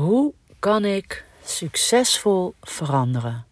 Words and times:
Hoe 0.00 0.32
kan 0.58 0.84
ik 0.84 1.24
succesvol 1.44 2.54
veranderen? 2.62 3.44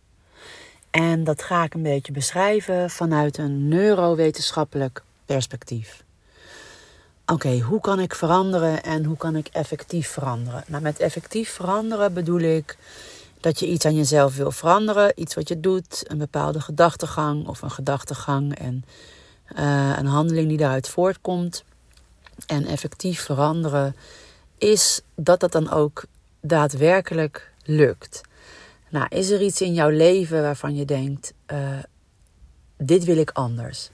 En 0.90 1.24
dat 1.24 1.42
ga 1.42 1.64
ik 1.64 1.74
een 1.74 1.82
beetje 1.82 2.12
beschrijven 2.12 2.90
vanuit 2.90 3.38
een 3.38 3.68
neurowetenschappelijk 3.68 5.02
perspectief. 5.26 6.04
Oké, 7.26 7.60
hoe 7.60 7.80
kan 7.80 8.00
ik 8.00 8.14
veranderen 8.14 8.82
en 8.82 9.04
hoe 9.04 9.16
kan 9.16 9.36
ik 9.36 9.48
effectief 9.48 10.08
veranderen? 10.08 10.64
Nou, 10.66 10.82
met 10.82 10.98
effectief 10.98 11.50
veranderen 11.50 12.12
bedoel 12.12 12.40
ik 12.40 12.78
dat 13.40 13.58
je 13.58 13.66
iets 13.66 13.84
aan 13.84 13.96
jezelf 13.96 14.36
wil 14.36 14.50
veranderen, 14.50 15.12
iets 15.14 15.34
wat 15.34 15.48
je 15.48 15.60
doet, 15.60 16.04
een 16.06 16.18
bepaalde 16.18 16.60
gedachtegang 16.60 17.46
of 17.46 17.62
een 17.62 17.70
gedachtegang 17.70 18.58
en 18.58 18.84
uh, 19.58 19.98
een 19.98 20.06
handeling 20.06 20.48
die 20.48 20.58
daaruit 20.58 20.88
voortkomt. 20.88 21.64
En 22.46 22.66
effectief 22.66 23.20
veranderen 23.20 23.96
is 24.58 25.00
dat 25.14 25.40
dat 25.40 25.52
dan 25.52 25.70
ook 25.70 26.04
daadwerkelijk 26.40 27.50
lukt. 27.64 28.20
Nou, 28.88 29.06
is 29.08 29.30
er 29.30 29.42
iets 29.42 29.60
in 29.60 29.74
jouw 29.74 29.88
leven 29.88 30.42
waarvan 30.42 30.76
je 30.76 30.84
denkt: 30.84 31.32
uh, 31.52 31.78
dit 32.76 33.04
wil 33.04 33.16
ik 33.16 33.30
anders? 33.30 33.90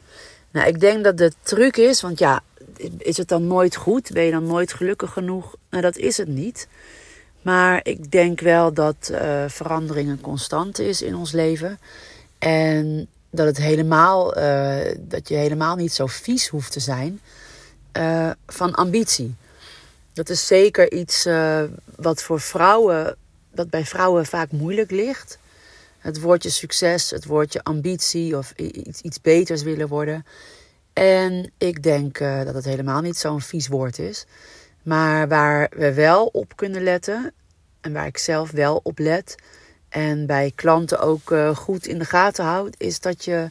Nou, 0.50 0.68
ik 0.68 0.80
denk 0.80 1.04
dat 1.04 1.18
de 1.18 1.32
truc 1.42 1.76
is, 1.76 2.00
want 2.00 2.18
ja, 2.18 2.42
is 2.98 3.16
het 3.16 3.28
dan 3.28 3.46
nooit 3.46 3.76
goed? 3.76 4.10
Ben 4.12 4.24
je 4.24 4.30
dan 4.30 4.46
nooit 4.46 4.72
gelukkig 4.72 5.12
genoeg? 5.12 5.54
Nou, 5.70 5.82
dat 5.82 5.96
is 5.96 6.16
het 6.16 6.28
niet. 6.28 6.68
Maar 7.42 7.80
ik 7.82 8.10
denk 8.10 8.40
wel 8.40 8.72
dat 8.72 9.08
uh, 9.10 9.44
verandering 9.46 10.08
een 10.08 10.20
constante 10.20 10.88
is 10.88 11.02
in 11.02 11.14
ons 11.14 11.32
leven. 11.32 11.78
En 12.38 13.06
dat, 13.30 13.46
het 13.46 13.56
helemaal, 13.56 14.38
uh, 14.38 14.78
dat 14.98 15.28
je 15.28 15.34
helemaal 15.34 15.76
niet 15.76 15.92
zo 15.92 16.06
vies 16.06 16.48
hoeft 16.48 16.72
te 16.72 16.80
zijn 16.80 17.20
van 18.46 18.74
ambitie. 18.74 19.34
Dat 20.12 20.28
is 20.28 20.46
zeker 20.46 20.92
iets 20.92 21.26
wat 21.96 22.22
voor 22.22 22.40
vrouwen, 22.40 23.16
dat 23.50 23.70
bij 23.70 23.84
vrouwen 23.84 24.26
vaak 24.26 24.50
moeilijk 24.52 24.90
ligt. 24.90 25.38
Het 25.98 26.20
woordje 26.20 26.50
succes, 26.50 27.10
het 27.10 27.24
woordje 27.24 27.62
ambitie 27.62 28.36
of 28.36 28.52
iets, 28.56 29.00
iets 29.00 29.20
beters 29.20 29.62
willen 29.62 29.88
worden. 29.88 30.26
En 30.92 31.52
ik 31.58 31.82
denk 31.82 32.20
uh, 32.20 32.44
dat 32.44 32.54
het 32.54 32.64
helemaal 32.64 33.00
niet 33.00 33.16
zo'n 33.16 33.40
vies 33.40 33.68
woord 33.68 33.98
is. 33.98 34.26
Maar 34.82 35.28
waar 35.28 35.70
we 35.76 35.94
wel 35.94 36.26
op 36.26 36.56
kunnen 36.56 36.82
letten, 36.82 37.32
en 37.80 37.92
waar 37.92 38.06
ik 38.06 38.18
zelf 38.18 38.50
wel 38.50 38.80
op 38.82 38.98
let, 38.98 39.34
en 39.88 40.26
bij 40.26 40.52
klanten 40.54 41.00
ook 41.00 41.30
uh, 41.30 41.56
goed 41.56 41.86
in 41.86 41.98
de 41.98 42.04
gaten 42.04 42.44
houdt, 42.44 42.80
is 42.80 43.00
dat 43.00 43.24
je 43.24 43.50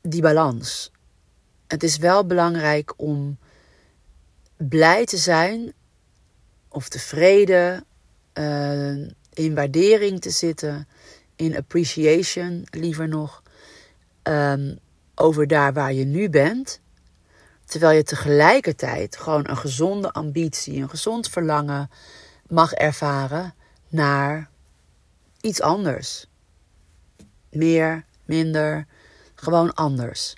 die 0.00 0.22
balans. 0.22 0.90
Het 1.66 1.82
is 1.82 1.96
wel 1.96 2.26
belangrijk 2.26 2.92
om 2.96 3.38
blij 4.68 5.04
te 5.04 5.16
zijn 5.16 5.72
of 6.68 6.88
tevreden, 6.88 7.84
uh, 8.34 9.08
in 9.32 9.54
waardering 9.54 10.20
te 10.20 10.30
zitten, 10.30 10.88
in 11.36 11.56
appreciation 11.56 12.66
liever 12.70 13.08
nog, 13.08 13.42
um, 14.22 14.78
over 15.14 15.46
daar 15.46 15.72
waar 15.72 15.92
je 15.92 16.04
nu 16.04 16.30
bent. 16.30 16.80
Terwijl 17.64 17.96
je 17.96 18.02
tegelijkertijd 18.02 19.16
gewoon 19.16 19.48
een 19.48 19.56
gezonde 19.56 20.12
ambitie, 20.12 20.82
een 20.82 20.90
gezond 20.90 21.28
verlangen 21.28 21.90
mag 22.48 22.72
ervaren 22.72 23.54
naar 23.88 24.50
iets 25.40 25.60
anders. 25.60 26.26
Meer, 27.50 28.04
minder, 28.24 28.86
gewoon 29.34 29.74
anders. 29.74 30.34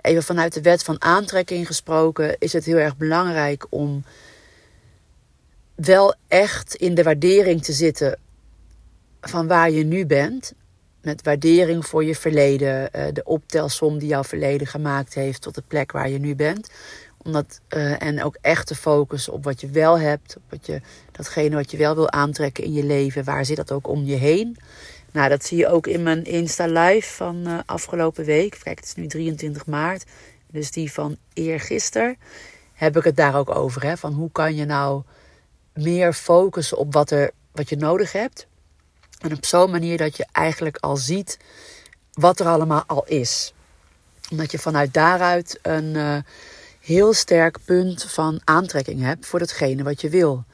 Even 0.00 0.22
vanuit 0.22 0.54
de 0.54 0.60
wet 0.60 0.82
van 0.82 1.02
aantrekking 1.02 1.66
gesproken 1.66 2.36
is 2.38 2.52
het 2.52 2.64
heel 2.64 2.76
erg 2.76 2.96
belangrijk 2.96 3.66
om 3.68 4.04
wel 5.74 6.14
echt 6.28 6.74
in 6.74 6.94
de 6.94 7.02
waardering 7.02 7.62
te 7.62 7.72
zitten 7.72 8.18
van 9.20 9.46
waar 9.46 9.70
je 9.70 9.84
nu 9.84 10.06
bent. 10.06 10.52
Met 11.02 11.22
waardering 11.22 11.86
voor 11.86 12.04
je 12.04 12.14
verleden, 12.14 12.92
eh, 12.92 13.12
de 13.12 13.24
optelsom 13.24 13.98
die 13.98 14.08
jouw 14.08 14.24
verleden 14.24 14.66
gemaakt 14.66 15.14
heeft 15.14 15.42
tot 15.42 15.54
de 15.54 15.62
plek 15.66 15.92
waar 15.92 16.08
je 16.08 16.18
nu 16.18 16.34
bent. 16.34 16.70
Omdat, 17.22 17.60
uh, 17.68 18.02
en 18.02 18.22
ook 18.22 18.36
echt 18.40 18.66
te 18.66 18.74
focussen 18.74 19.32
op 19.32 19.44
wat 19.44 19.60
je 19.60 19.70
wel 19.70 19.98
hebt, 19.98 20.36
op 20.36 20.42
wat 20.48 20.66
je, 20.66 20.80
datgene 21.12 21.56
wat 21.56 21.70
je 21.70 21.76
wel 21.76 21.94
wil 21.94 22.10
aantrekken 22.10 22.64
in 22.64 22.72
je 22.72 22.84
leven. 22.84 23.24
Waar 23.24 23.44
zit 23.44 23.56
dat 23.56 23.72
ook 23.72 23.88
om 23.88 24.04
je 24.04 24.14
heen? 24.14 24.56
Nou, 25.12 25.28
dat 25.28 25.44
zie 25.44 25.58
je 25.58 25.68
ook 25.68 25.86
in 25.86 26.02
mijn 26.02 26.24
Insta 26.24 26.66
Live 26.66 27.12
van 27.12 27.48
uh, 27.48 27.58
afgelopen 27.66 28.24
week. 28.24 28.58
Kijk, 28.62 28.78
het 28.78 28.86
is 28.86 28.94
nu 28.94 29.06
23 29.06 29.66
maart, 29.66 30.04
dus 30.46 30.70
die 30.70 30.92
van 30.92 31.16
eergisteren. 31.32 32.16
Heb 32.72 32.96
ik 32.96 33.04
het 33.04 33.16
daar 33.16 33.36
ook 33.36 33.54
over, 33.54 33.82
hè? 33.82 33.96
van 33.96 34.12
hoe 34.12 34.30
kan 34.32 34.54
je 34.54 34.64
nou 34.64 35.02
meer 35.74 36.12
focussen 36.12 36.76
op 36.76 36.92
wat, 36.92 37.10
er, 37.10 37.30
wat 37.52 37.68
je 37.68 37.76
nodig 37.76 38.12
hebt. 38.12 38.46
En 39.20 39.32
op 39.32 39.44
zo'n 39.44 39.70
manier 39.70 39.98
dat 39.98 40.16
je 40.16 40.26
eigenlijk 40.32 40.76
al 40.76 40.96
ziet 40.96 41.38
wat 42.12 42.40
er 42.40 42.46
allemaal 42.46 42.84
al 42.86 43.04
is. 43.06 43.54
Omdat 44.30 44.50
je 44.50 44.58
vanuit 44.58 44.94
daaruit 44.94 45.58
een 45.62 45.94
uh, 45.94 46.16
heel 46.80 47.12
sterk 47.12 47.58
punt 47.64 48.02
van 48.02 48.40
aantrekking 48.44 49.00
hebt 49.00 49.26
voor 49.26 49.38
datgene 49.38 49.82
wat 49.82 50.00
je 50.00 50.08
wil. 50.08 50.44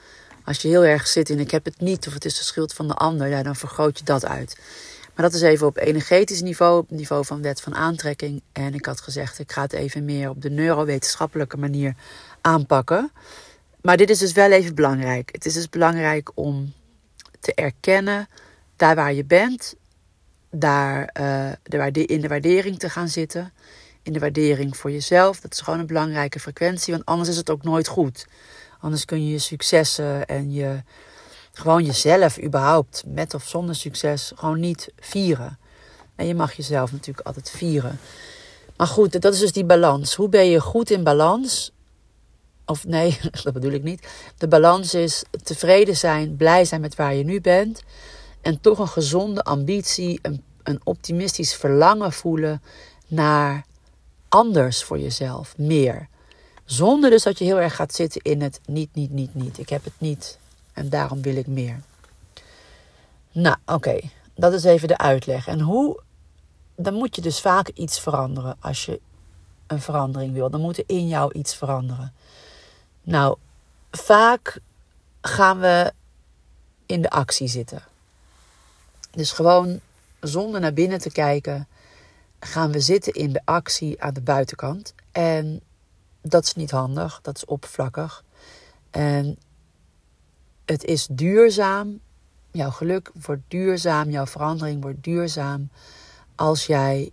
Als 0.47 0.63
je 0.63 0.69
heel 0.69 0.85
erg 0.85 1.07
zit 1.07 1.31
in 1.31 1.39
ik 1.39 1.51
heb 1.51 1.65
het 1.65 1.81
niet 1.81 2.07
of 2.07 2.15
het 2.15 2.25
is 2.25 2.39
de 2.39 2.45
schuld 2.45 2.73
van 2.73 2.89
de 2.89 2.95
ander, 2.95 3.29
ja, 3.29 3.43
dan 3.43 3.57
vergroot 3.57 3.99
je 3.99 4.05
dat 4.05 4.27
uit. 4.27 4.57
Maar 5.15 5.25
dat 5.25 5.35
is 5.35 5.43
even 5.43 5.67
op 5.67 5.77
energetisch 5.77 6.43
niveau, 6.43 6.79
op 6.79 6.91
niveau 6.91 7.25
van 7.25 7.43
wet 7.43 7.61
van 7.61 7.75
aantrekking. 7.75 8.43
En 8.53 8.75
ik 8.75 8.87
had 8.87 9.01
gezegd, 9.01 9.39
ik 9.39 9.53
ga 9.53 9.63
het 9.63 9.73
even 9.73 10.05
meer 10.05 10.29
op 10.29 10.43
de 10.43 10.51
neurowetenschappelijke 10.51 11.57
manier 11.57 11.95
aanpakken. 12.41 13.13
Maar 13.81 13.97
dit 13.97 14.11
is 14.11 14.19
dus 14.19 14.33
wel 14.33 14.51
even 14.51 14.75
belangrijk. 14.75 15.29
Het 15.33 15.47
is 15.47 15.55
dus 15.55 15.69
belangrijk 15.69 16.31
om 16.35 16.73
te 17.41 17.55
erkennen, 17.55 18.29
daar 18.77 18.95
waar 18.95 19.13
je 19.13 19.25
bent, 19.25 19.75
daar 20.51 21.11
uh, 21.21 21.51
de 21.63 22.07
in 22.07 22.21
de 22.21 22.29
waardering 22.29 22.79
te 22.79 22.91
gaan 22.91 23.09
zitten. 23.09 23.53
In 24.03 24.13
de 24.13 24.19
waardering 24.19 24.77
voor 24.77 24.91
jezelf. 24.91 25.41
Dat 25.41 25.53
is 25.53 25.61
gewoon 25.61 25.79
een 25.79 25.87
belangrijke 25.87 26.41
frequentie, 26.41 26.93
want 26.93 27.07
anders 27.07 27.29
is 27.29 27.37
het 27.37 27.51
ook 27.51 27.63
nooit 27.63 27.89
goed. 27.89 28.27
Anders 28.81 29.05
kun 29.05 29.25
je 29.25 29.31
je 29.33 29.39
successen 29.39 30.27
en 30.27 30.53
je, 30.53 30.83
gewoon 31.53 31.85
jezelf 31.85 32.43
überhaupt, 32.43 33.03
met 33.07 33.35
of 33.35 33.45
zonder 33.45 33.75
succes, 33.75 34.33
gewoon 34.35 34.61
niet 34.61 34.89
vieren. 34.99 35.59
En 36.15 36.27
je 36.27 36.35
mag 36.35 36.53
jezelf 36.53 36.93
natuurlijk 36.93 37.27
altijd 37.27 37.51
vieren. 37.51 37.99
Maar 38.77 38.87
goed, 38.87 39.23
dat 39.23 39.35
is 39.35 39.41
dus 39.41 39.53
die 39.53 39.65
balans. 39.65 40.15
Hoe 40.15 40.29
ben 40.29 40.47
je 40.51 40.61
goed 40.61 40.91
in 40.91 41.03
balans 41.03 41.73
of 42.67 42.87
nee, 42.87 43.19
dat 43.43 43.53
bedoel 43.53 43.73
ik 43.73 43.83
niet. 43.83 44.09
De 44.39 44.49
balans 44.49 44.95
is 44.95 45.25
tevreden 45.43 45.97
zijn, 45.97 46.37
blij 46.37 46.65
zijn 46.65 46.81
met 46.81 46.95
waar 46.95 47.15
je 47.15 47.25
nu 47.25 47.41
bent. 47.41 47.83
En 48.41 48.61
toch 48.61 48.79
een 48.79 48.89
gezonde 48.89 49.43
ambitie, 49.43 50.19
een, 50.23 50.43
een 50.63 50.81
optimistisch 50.85 51.55
verlangen 51.55 52.13
voelen 52.13 52.63
naar 53.07 53.65
anders 54.29 54.85
voor 54.85 54.99
jezelf, 54.99 55.59
meer. 55.59 56.09
Zonder 56.67 57.11
dus 57.11 57.23
dat 57.23 57.39
je 57.39 57.45
heel 57.45 57.61
erg 57.61 57.75
gaat 57.75 57.95
zitten 57.95 58.21
in 58.21 58.43
het 58.43 58.61
niet, 58.67 58.95
niet, 58.95 59.11
niet, 59.11 59.35
niet. 59.35 59.59
Ik 59.59 59.69
heb 59.69 59.85
het 59.85 59.93
niet 59.99 60.39
en 60.73 60.89
daarom 60.89 61.23
wil 61.23 61.37
ik 61.37 61.47
meer. 61.47 61.81
Nou, 63.33 63.57
oké. 63.67 64.01
Dat 64.35 64.53
is 64.53 64.65
even 64.65 64.89
de 64.89 64.99
uitleg. 64.99 65.47
En 65.47 65.61
hoe. 65.61 66.01
Dan 66.75 66.95
moet 66.95 67.17
je 67.17 67.21
dus 67.21 67.41
vaak 67.41 67.69
iets 67.69 68.01
veranderen 68.01 68.57
als 68.61 68.85
je 68.85 69.01
een 69.67 69.81
verandering 69.81 70.33
wil. 70.33 70.51
Dan 70.51 70.61
moet 70.61 70.79
er 70.79 70.85
in 70.87 71.09
jou 71.09 71.33
iets 71.33 71.55
veranderen. 71.55 72.13
Nou, 73.03 73.37
vaak 73.91 74.59
gaan 75.21 75.61
we 75.61 75.93
in 76.87 77.03
de 77.03 77.11
actie 77.11 77.49
zitten. 77.49 77.83
Dus 79.11 79.33
gewoon 79.33 79.81
zonder 80.21 80.61
naar 80.61 80.73
binnen 80.73 80.99
te 80.99 81.11
kijken, 81.11 81.69
gaan 82.41 82.73
we 82.73 82.81
zitten 82.81 83.13
in 83.13 83.33
de 83.33 83.41
actie 83.45 84.03
aan 84.03 84.15
de 84.15 84.21
buitenkant. 84.21 84.95
En 85.13 85.61
dat 86.31 86.45
is 86.45 86.55
niet 86.55 86.71
handig, 86.71 87.19
dat 87.23 87.37
is 87.37 87.45
oppervlakkig. 87.45 88.25
En 88.91 89.39
het 90.65 90.85
is 90.85 91.07
duurzaam. 91.11 92.01
Jouw 92.51 92.71
geluk 92.71 93.11
wordt 93.23 93.43
duurzaam, 93.49 94.11
jouw 94.11 94.27
verandering 94.27 94.83
wordt 94.83 95.03
duurzaam 95.03 95.71
als 96.35 96.67
jij 96.67 97.13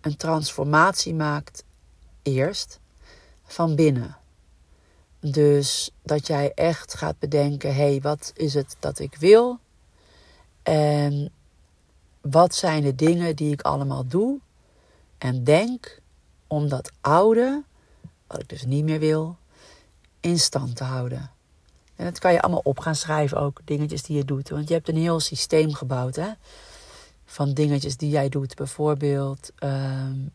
een 0.00 0.16
transformatie 0.16 1.14
maakt 1.14 1.64
eerst 2.22 2.80
van 3.44 3.74
binnen. 3.74 4.16
Dus 5.20 5.90
dat 6.02 6.26
jij 6.26 6.52
echt 6.54 6.94
gaat 6.94 7.18
bedenken: 7.18 7.74
hé, 7.74 7.90
hey, 7.90 8.00
wat 8.00 8.32
is 8.34 8.54
het 8.54 8.76
dat 8.78 8.98
ik 8.98 9.14
wil? 9.14 9.58
En 10.62 11.32
wat 12.20 12.54
zijn 12.54 12.82
de 12.82 12.94
dingen 12.94 13.36
die 13.36 13.52
ik 13.52 13.62
allemaal 13.62 14.06
doe 14.06 14.38
en 15.18 15.44
denk 15.44 16.00
om 16.46 16.68
dat 16.68 16.90
oude, 17.00 17.62
wat 18.26 18.40
ik 18.40 18.48
dus 18.48 18.64
niet 18.64 18.84
meer 18.84 18.98
wil, 18.98 19.36
in 20.20 20.38
stand 20.38 20.76
te 20.76 20.84
houden? 20.84 21.30
En 21.96 22.04
dat 22.04 22.18
kan 22.18 22.32
je 22.32 22.42
allemaal 22.42 22.60
op 22.64 22.78
gaan 22.78 22.94
schrijven 22.94 23.40
ook, 23.40 23.60
dingetjes 23.64 24.02
die 24.02 24.16
je 24.16 24.24
doet. 24.24 24.48
Want 24.48 24.68
je 24.68 24.74
hebt 24.74 24.88
een 24.88 24.96
heel 24.96 25.20
systeem 25.20 25.74
gebouwd, 25.74 26.16
hè? 26.16 26.28
Van 27.24 27.54
dingetjes 27.54 27.96
die 27.96 28.10
jij 28.10 28.28
doet. 28.28 28.54
Bijvoorbeeld, 28.54 29.50
um, 29.62 30.30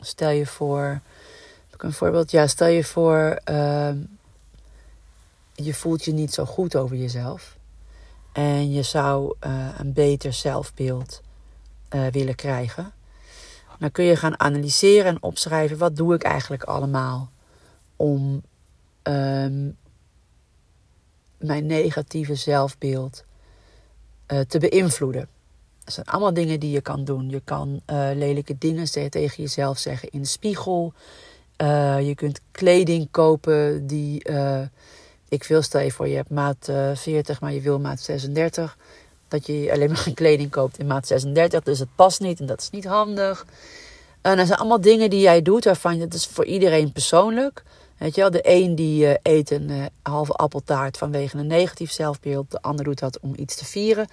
stel 0.00 0.30
je 0.30 0.46
voor 0.46 1.00
ik 1.76 1.82
een 1.82 1.92
voorbeeld? 1.92 2.30
Ja, 2.30 2.46
stel 2.46 2.68
je 2.68 2.84
voor, 2.84 3.40
uh, 3.50 3.90
je 5.54 5.74
voelt 5.74 6.04
je 6.04 6.12
niet 6.12 6.34
zo 6.34 6.44
goed 6.44 6.76
over 6.76 6.96
jezelf. 6.96 7.56
En 8.32 8.72
je 8.72 8.82
zou 8.82 9.34
uh, 9.46 9.68
een 9.78 9.92
beter 9.92 10.32
zelfbeeld 10.32 11.22
uh, 11.90 12.06
willen 12.06 12.34
krijgen. 12.34 12.92
Dan 13.78 13.90
kun 13.90 14.04
je 14.04 14.16
gaan 14.16 14.40
analyseren 14.40 15.06
en 15.06 15.22
opschrijven 15.22 15.78
wat 15.78 15.96
doe 15.96 16.14
ik 16.14 16.22
eigenlijk 16.22 16.62
allemaal 16.62 17.30
om 17.96 18.42
um, 19.02 19.76
mijn 21.38 21.66
negatieve 21.66 22.34
zelfbeeld 22.34 23.24
uh, 24.32 24.40
te 24.40 24.58
beïnvloeden. 24.58 25.28
Dat 25.84 25.94
zijn 25.94 26.06
allemaal 26.06 26.34
dingen 26.34 26.60
die 26.60 26.70
je 26.70 26.80
kan 26.80 27.04
doen. 27.04 27.30
Je 27.30 27.40
kan 27.44 27.68
uh, 27.90 28.08
lelijke 28.14 28.58
dingen 28.58 28.90
tegen 28.90 29.42
jezelf 29.42 29.78
zeggen 29.78 30.10
in 30.10 30.20
de 30.20 30.26
spiegel. 30.26 30.92
Uh, 31.62 32.06
je 32.06 32.14
kunt 32.14 32.40
kleding 32.50 33.08
kopen 33.10 33.86
die. 33.86 34.22
ik 35.28 35.44
wil 35.44 35.62
stel 35.62 35.80
je 35.80 35.92
voor, 35.92 36.08
je 36.08 36.16
hebt 36.16 36.30
maat 36.30 36.70
40, 36.94 37.40
maar 37.40 37.52
je 37.52 37.60
wil 37.60 37.78
maat 37.80 38.00
36. 38.00 38.76
Dat 39.28 39.46
je 39.46 39.72
alleen 39.72 39.90
maar 39.92 40.10
kleding 40.14 40.50
koopt 40.50 40.78
in 40.78 40.86
maat 40.86 41.06
36, 41.06 41.62
dus 41.62 41.78
het 41.78 41.88
past 41.94 42.20
niet 42.20 42.40
en 42.40 42.46
dat 42.46 42.60
is 42.60 42.70
niet 42.70 42.84
handig. 42.84 43.46
En 44.20 44.36
dat 44.36 44.46
zijn 44.46 44.58
allemaal 44.58 44.80
dingen 44.80 45.10
die 45.10 45.20
jij 45.20 45.42
doet 45.42 45.64
waarvan 45.64 45.98
dat 45.98 46.14
is 46.14 46.26
voor 46.26 46.44
iedereen 46.44 46.92
persoonlijk. 46.92 47.62
Weet 47.98 48.14
je 48.14 48.20
wel, 48.20 48.30
de 48.30 48.40
een 48.42 48.74
die 48.74 49.06
uh, 49.06 49.14
eet 49.22 49.50
een 49.50 49.70
uh, 49.70 49.84
halve 50.02 50.32
appeltaart 50.32 50.98
vanwege 50.98 51.38
een 51.38 51.46
negatief 51.46 51.90
zelfbeeld. 51.90 52.50
De 52.50 52.62
ander 52.62 52.84
doet 52.84 52.98
dat 52.98 53.20
om 53.20 53.32
iets 53.36 53.56
te 53.56 53.64
vieren. 53.64 54.08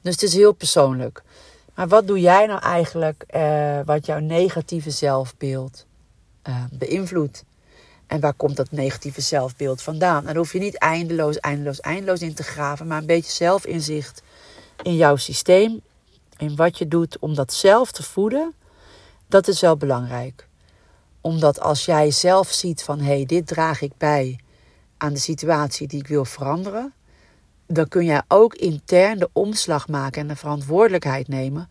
Dus 0.00 0.12
het 0.12 0.22
is 0.22 0.34
heel 0.34 0.52
persoonlijk. 0.52 1.22
Maar 1.74 1.88
wat 1.88 2.06
doe 2.06 2.20
jij 2.20 2.46
nou 2.46 2.60
eigenlijk 2.60 3.24
uh, 3.30 3.80
wat 3.84 4.06
jouw 4.06 4.18
negatieve 4.18 4.90
zelfbeeld 4.90 5.86
beïnvloedt? 6.70 7.44
En 8.06 8.20
waar 8.20 8.34
komt 8.34 8.56
dat 8.56 8.70
negatieve 8.70 9.20
zelfbeeld 9.20 9.82
vandaan? 9.82 10.24
Daar 10.24 10.36
hoef 10.36 10.52
je 10.52 10.58
niet 10.58 10.78
eindeloos, 10.78 11.38
eindeloos, 11.38 11.80
eindeloos 11.80 12.20
in 12.20 12.34
te 12.34 12.42
graven. 12.42 12.86
Maar 12.86 12.98
een 12.98 13.06
beetje 13.06 13.32
zelfinzicht 13.32 14.22
in 14.82 14.96
jouw 14.96 15.16
systeem. 15.16 15.80
In 16.36 16.56
wat 16.56 16.78
je 16.78 16.88
doet 16.88 17.18
om 17.18 17.34
dat 17.34 17.52
zelf 17.52 17.92
te 17.92 18.02
voeden. 18.02 18.54
Dat 19.28 19.48
is 19.48 19.60
wel 19.60 19.76
belangrijk 19.76 20.46
omdat 21.26 21.60
als 21.60 21.84
jij 21.84 22.10
zelf 22.10 22.52
ziet 22.52 22.82
van 22.82 22.98
hé, 22.98 23.14
hey, 23.14 23.26
dit 23.26 23.46
draag 23.46 23.80
ik 23.80 23.92
bij 23.98 24.38
aan 24.96 25.12
de 25.12 25.18
situatie 25.18 25.88
die 25.88 26.00
ik 26.00 26.06
wil 26.06 26.24
veranderen, 26.24 26.92
dan 27.66 27.88
kun 27.88 28.04
jij 28.04 28.22
ook 28.28 28.54
intern 28.54 29.18
de 29.18 29.28
omslag 29.32 29.88
maken 29.88 30.20
en 30.20 30.28
de 30.28 30.36
verantwoordelijkheid 30.36 31.28
nemen 31.28 31.68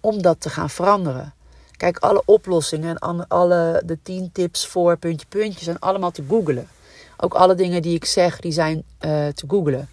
om 0.00 0.22
dat 0.22 0.40
te 0.40 0.50
gaan 0.50 0.70
veranderen. 0.70 1.34
Kijk, 1.76 1.98
alle 1.98 2.22
oplossingen 2.24 2.98
en 2.98 3.28
alle 3.28 3.82
de 3.86 3.98
tien 4.02 4.32
tips 4.32 4.66
voor 4.66 4.96
puntje 4.96 5.26
puntje 5.28 5.64
zijn 5.64 5.78
allemaal 5.78 6.10
te 6.10 6.24
googlen. 6.28 6.68
Ook 7.16 7.34
alle 7.34 7.54
dingen 7.54 7.82
die 7.82 7.94
ik 7.94 8.04
zeg, 8.04 8.40
die 8.40 8.52
zijn 8.52 8.76
uh, 8.76 9.26
te 9.26 9.44
googlen. 9.48 9.88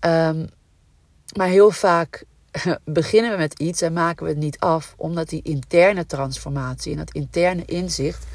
Um, 0.00 0.48
maar 1.36 1.48
heel 1.48 1.70
vaak 1.70 2.24
beginnen 2.84 3.30
we 3.30 3.36
met 3.36 3.58
iets 3.58 3.82
en 3.82 3.92
maken 3.92 4.24
we 4.24 4.30
het 4.30 4.40
niet 4.40 4.58
af, 4.58 4.94
omdat 4.96 5.28
die 5.28 5.42
interne 5.42 6.06
transformatie 6.06 6.92
en 6.92 6.98
dat 6.98 7.12
interne 7.12 7.64
inzicht 7.64 8.26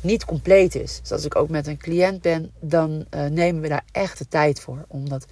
niet 0.00 0.24
compleet 0.24 0.74
is. 0.74 0.98
Dus 1.00 1.12
als 1.12 1.24
ik 1.24 1.36
ook 1.36 1.48
met 1.48 1.66
een 1.66 1.78
cliënt 1.78 2.22
ben, 2.22 2.52
dan 2.60 3.04
uh, 3.14 3.26
nemen 3.26 3.62
we 3.62 3.68
daar 3.68 3.84
echt 3.92 4.18
de 4.18 4.28
tijd 4.28 4.60
voor. 4.60 4.84
Om 4.88 5.08
dat 5.08 5.26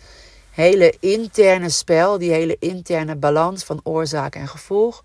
hele 0.50 0.94
interne 1.00 1.68
spel, 1.68 2.18
die 2.18 2.30
hele 2.30 2.56
interne 2.58 3.16
balans 3.16 3.64
van 3.64 3.80
oorzaak 3.82 4.34
en 4.34 4.48
gevolg, 4.48 5.04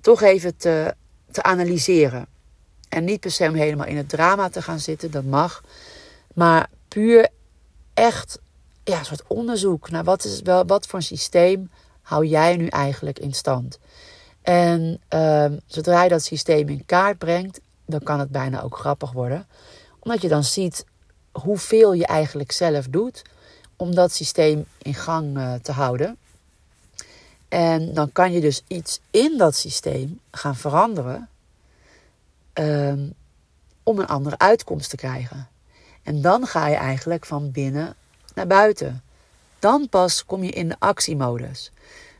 toch 0.00 0.22
even 0.22 0.56
te, 0.56 0.94
te 1.30 1.42
analyseren. 1.42 2.26
En 2.88 3.04
niet 3.04 3.20
per 3.20 3.30
se 3.30 3.48
om 3.48 3.54
helemaal 3.54 3.86
in 3.86 3.96
het 3.96 4.08
drama 4.08 4.48
te 4.48 4.62
gaan 4.62 4.80
zitten, 4.80 5.10
dat 5.10 5.24
mag. 5.24 5.64
Maar 6.34 6.68
puur 6.88 7.28
echt 7.94 8.38
ja, 8.90 8.98
een 8.98 9.04
soort 9.04 9.26
onderzoek 9.26 9.90
naar 9.90 10.04
wat, 10.04 10.24
is 10.24 10.40
wel, 10.40 10.66
wat 10.66 10.86
voor 10.86 11.02
systeem 11.02 11.70
hou 12.02 12.26
jij 12.26 12.56
nu 12.56 12.66
eigenlijk 12.66 13.18
in 13.18 13.34
stand? 13.34 13.78
En 14.42 15.00
uh, 15.14 15.46
zodra 15.66 16.02
je 16.02 16.08
dat 16.08 16.22
systeem 16.22 16.68
in 16.68 16.86
kaart 16.86 17.18
brengt, 17.18 17.60
dan 17.86 18.00
kan 18.00 18.18
het 18.18 18.30
bijna 18.30 18.62
ook 18.62 18.78
grappig 18.78 19.12
worden. 19.12 19.46
Omdat 19.98 20.22
je 20.22 20.28
dan 20.28 20.44
ziet 20.44 20.84
hoeveel 21.32 21.92
je 21.92 22.06
eigenlijk 22.06 22.52
zelf 22.52 22.86
doet 22.86 23.22
om 23.76 23.94
dat 23.94 24.12
systeem 24.12 24.66
in 24.78 24.94
gang 24.94 25.36
uh, 25.36 25.54
te 25.54 25.72
houden. 25.72 26.16
En 27.48 27.94
dan 27.94 28.12
kan 28.12 28.32
je 28.32 28.40
dus 28.40 28.62
iets 28.66 29.00
in 29.10 29.38
dat 29.38 29.54
systeem 29.54 30.20
gaan 30.30 30.56
veranderen 30.56 31.28
uh, 32.54 32.92
om 33.82 33.98
een 33.98 34.06
andere 34.06 34.38
uitkomst 34.38 34.90
te 34.90 34.96
krijgen. 34.96 35.48
En 36.02 36.20
dan 36.22 36.46
ga 36.46 36.68
je 36.68 36.76
eigenlijk 36.76 37.26
van 37.26 37.50
binnen 37.50 37.94
buiten. 38.46 39.02
Dan 39.58 39.88
pas 39.88 40.24
kom 40.24 40.44
je 40.44 40.50
in 40.50 40.68
de 40.68 40.76
actiemodus. 40.78 41.70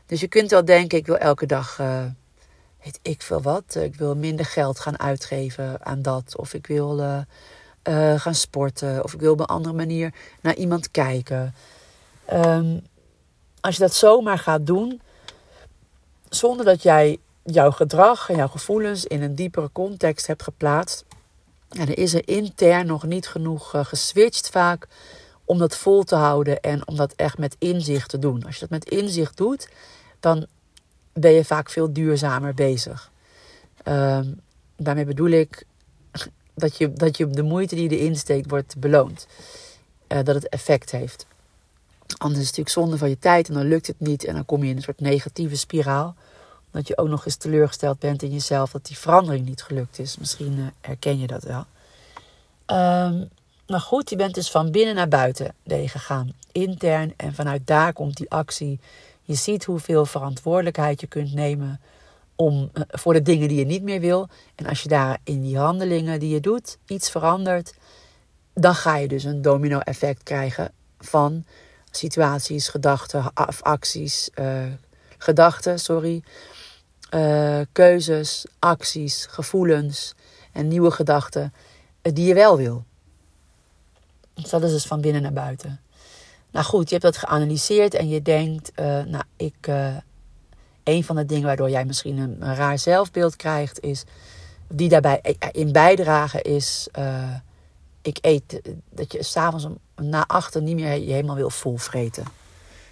Dus 0.05 0.19
je 0.19 0.27
kunt 0.27 0.51
wel 0.51 0.65
denken, 0.65 0.97
ik 0.97 1.05
wil 1.05 1.17
elke 1.17 1.45
dag, 1.45 1.79
uh, 1.79 2.05
ik 3.01 3.21
veel 3.21 3.41
wat. 3.41 3.75
Ik 3.75 3.95
wil 3.95 4.15
minder 4.15 4.45
geld 4.45 4.79
gaan 4.79 4.99
uitgeven 4.99 5.85
aan 5.85 6.01
dat. 6.01 6.37
Of 6.37 6.53
ik 6.53 6.67
wil 6.67 6.99
uh, 6.99 8.19
gaan 8.19 8.35
sporten. 8.35 9.03
Of 9.03 9.13
ik 9.13 9.19
wil 9.19 9.31
op 9.31 9.39
een 9.39 9.45
andere 9.45 9.75
manier 9.75 10.13
naar 10.41 10.55
iemand 10.55 10.91
kijken. 10.91 11.55
Um, 12.33 12.81
als 13.59 13.75
je 13.75 13.81
dat 13.81 13.93
zomaar 13.93 14.37
gaat 14.37 14.65
doen, 14.65 15.01
zonder 16.29 16.65
dat 16.65 16.83
jij 16.83 17.17
jouw 17.43 17.71
gedrag 17.71 18.29
en 18.29 18.35
jouw 18.35 18.47
gevoelens 18.47 19.05
in 19.05 19.21
een 19.21 19.35
diepere 19.35 19.69
context 19.71 20.27
hebt 20.27 20.43
geplaatst. 20.43 21.05
En 21.69 21.87
er 21.87 21.97
is 21.97 22.13
er 22.13 22.27
intern 22.27 22.85
nog 22.85 23.03
niet 23.03 23.27
genoeg 23.27 23.73
geswitcht 23.77 24.49
vaak 24.49 24.87
om 25.51 25.57
dat 25.57 25.77
vol 25.77 26.03
te 26.03 26.15
houden 26.15 26.61
en 26.61 26.87
om 26.87 26.95
dat 26.95 27.13
echt 27.15 27.37
met 27.37 27.55
inzicht 27.59 28.09
te 28.09 28.19
doen. 28.19 28.45
Als 28.45 28.53
je 28.53 28.59
dat 28.59 28.69
met 28.69 28.89
inzicht 28.89 29.37
doet, 29.37 29.69
dan 30.19 30.45
ben 31.13 31.31
je 31.31 31.45
vaak 31.45 31.69
veel 31.69 31.93
duurzamer 31.93 32.53
bezig. 32.53 33.11
Um, 33.83 34.39
daarmee 34.75 35.05
bedoel 35.05 35.29
ik 35.29 35.63
dat 36.53 36.77
je, 36.77 36.93
dat 36.93 37.17
je 37.17 37.27
de 37.27 37.41
moeite 37.41 37.75
die 37.75 37.89
je 37.89 37.97
erin 37.97 38.15
steekt 38.15 38.49
wordt 38.49 38.77
beloond. 38.77 39.27
Uh, 40.07 40.23
dat 40.23 40.35
het 40.35 40.49
effect 40.49 40.91
heeft. 40.91 41.25
Anders 42.17 42.41
is 42.41 42.47
het 42.47 42.57
natuurlijk 42.57 42.69
zonde 42.69 42.97
van 42.97 43.09
je 43.09 43.19
tijd 43.19 43.47
en 43.47 43.53
dan 43.53 43.67
lukt 43.67 43.87
het 43.87 43.99
niet. 43.99 44.25
En 44.25 44.33
dan 44.33 44.45
kom 44.45 44.63
je 44.63 44.69
in 44.69 44.75
een 44.75 44.81
soort 44.81 44.99
negatieve 44.99 45.57
spiraal. 45.57 46.15
Dat 46.71 46.87
je 46.87 46.97
ook 46.97 47.07
nog 47.07 47.25
eens 47.25 47.35
teleurgesteld 47.35 47.99
bent 47.99 48.23
in 48.23 48.31
jezelf 48.31 48.71
dat 48.71 48.85
die 48.85 48.97
verandering 48.97 49.45
niet 49.45 49.63
gelukt 49.63 49.99
is. 49.99 50.17
Misschien 50.17 50.57
uh, 50.57 50.65
herken 50.81 51.19
je 51.19 51.27
dat 51.27 51.43
wel. 51.43 51.65
Um, 53.05 53.29
maar 53.71 53.79
goed, 53.79 54.09
je 54.09 54.15
bent 54.15 54.33
dus 54.33 54.51
van 54.51 54.71
binnen 54.71 54.95
naar 54.95 55.07
buiten 55.07 55.55
ben 55.63 55.81
je 55.81 55.87
gegaan. 55.87 56.33
Intern. 56.51 57.13
En 57.17 57.33
vanuit 57.33 57.67
daar 57.67 57.93
komt 57.93 58.17
die 58.17 58.29
actie 58.29 58.79
je 59.21 59.33
ziet 59.33 59.65
hoeveel 59.65 60.05
verantwoordelijkheid 60.05 61.01
je 61.01 61.07
kunt 61.07 61.33
nemen 61.33 61.81
om, 62.35 62.69
eh, 62.73 62.81
voor 62.87 63.13
de 63.13 63.21
dingen 63.21 63.47
die 63.47 63.57
je 63.57 63.65
niet 63.65 63.83
meer 63.83 63.99
wil. 63.99 64.27
En 64.55 64.65
als 64.65 64.81
je 64.81 64.89
daar 64.89 65.17
in 65.23 65.41
die 65.41 65.57
handelingen 65.57 66.19
die 66.19 66.33
je 66.33 66.39
doet 66.39 66.77
iets 66.85 67.09
verandert, 67.09 67.73
dan 68.53 68.75
ga 68.75 68.97
je 68.97 69.07
dus 69.07 69.23
een 69.23 69.41
domino-effect 69.41 70.23
krijgen 70.23 70.71
van 70.99 71.45
situaties, 71.91 72.67
gedachten, 72.67 73.33
acties, 73.59 74.29
uh, 74.35 74.63
gedachten, 75.17 75.79
sorry, 75.79 76.23
uh, 77.15 77.59
keuzes, 77.71 78.45
acties, 78.59 79.25
gevoelens 79.29 80.15
en 80.51 80.67
nieuwe 80.67 80.91
gedachten 80.91 81.53
die 82.01 82.27
je 82.27 82.33
wel 82.33 82.57
wil. 82.57 82.85
Dus 84.41 84.49
dat 84.49 84.63
is 84.63 84.71
dus 84.71 84.85
van 84.85 85.01
binnen 85.01 85.21
naar 85.21 85.33
buiten. 85.33 85.79
Nou 86.51 86.65
goed, 86.65 86.89
je 86.89 86.97
hebt 86.97 87.13
dat 87.13 87.17
geanalyseerd 87.17 87.93
en 87.93 88.09
je 88.09 88.21
denkt, 88.21 88.71
uh, 88.79 88.85
nou, 88.85 89.23
ik. 89.35 89.67
Uh, 89.69 89.95
een 90.83 91.03
van 91.03 91.15
de 91.15 91.25
dingen 91.25 91.45
waardoor 91.45 91.69
jij 91.69 91.85
misschien 91.85 92.17
een, 92.17 92.55
raar 92.55 92.79
zelfbeeld 92.79 93.35
krijgt, 93.35 93.79
is. 93.79 94.03
Die 94.67 94.89
daarbij 94.89 95.35
in 95.51 95.71
bijdragen 95.71 96.41
is. 96.41 96.87
Uh, 96.99 97.35
ik 98.01 98.17
eet. 98.21 98.61
Dat 98.89 99.11
je 99.11 99.23
s'avonds 99.23 99.67
na 99.95 100.27
achter 100.27 100.61
niet 100.61 100.75
meer 100.75 100.93
je 100.93 101.11
helemaal 101.11 101.35
wil 101.35 101.49
volvreten. 101.49 102.23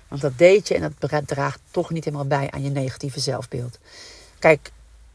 Want 0.08 0.22
dat 0.22 0.38
deed 0.38 0.68
je 0.68 0.75
en 0.75 0.94
dat 1.00 1.27
draagt 1.27 1.60
toch 1.72 1.89
niet 1.89 2.06
helemaal 2.06 2.25
bij 2.25 2.51
aan 2.51 2.63
je 2.63 2.70
negatieve 2.70 3.20
zelfbeeld. 3.20 3.79
Kijk, 4.39 4.72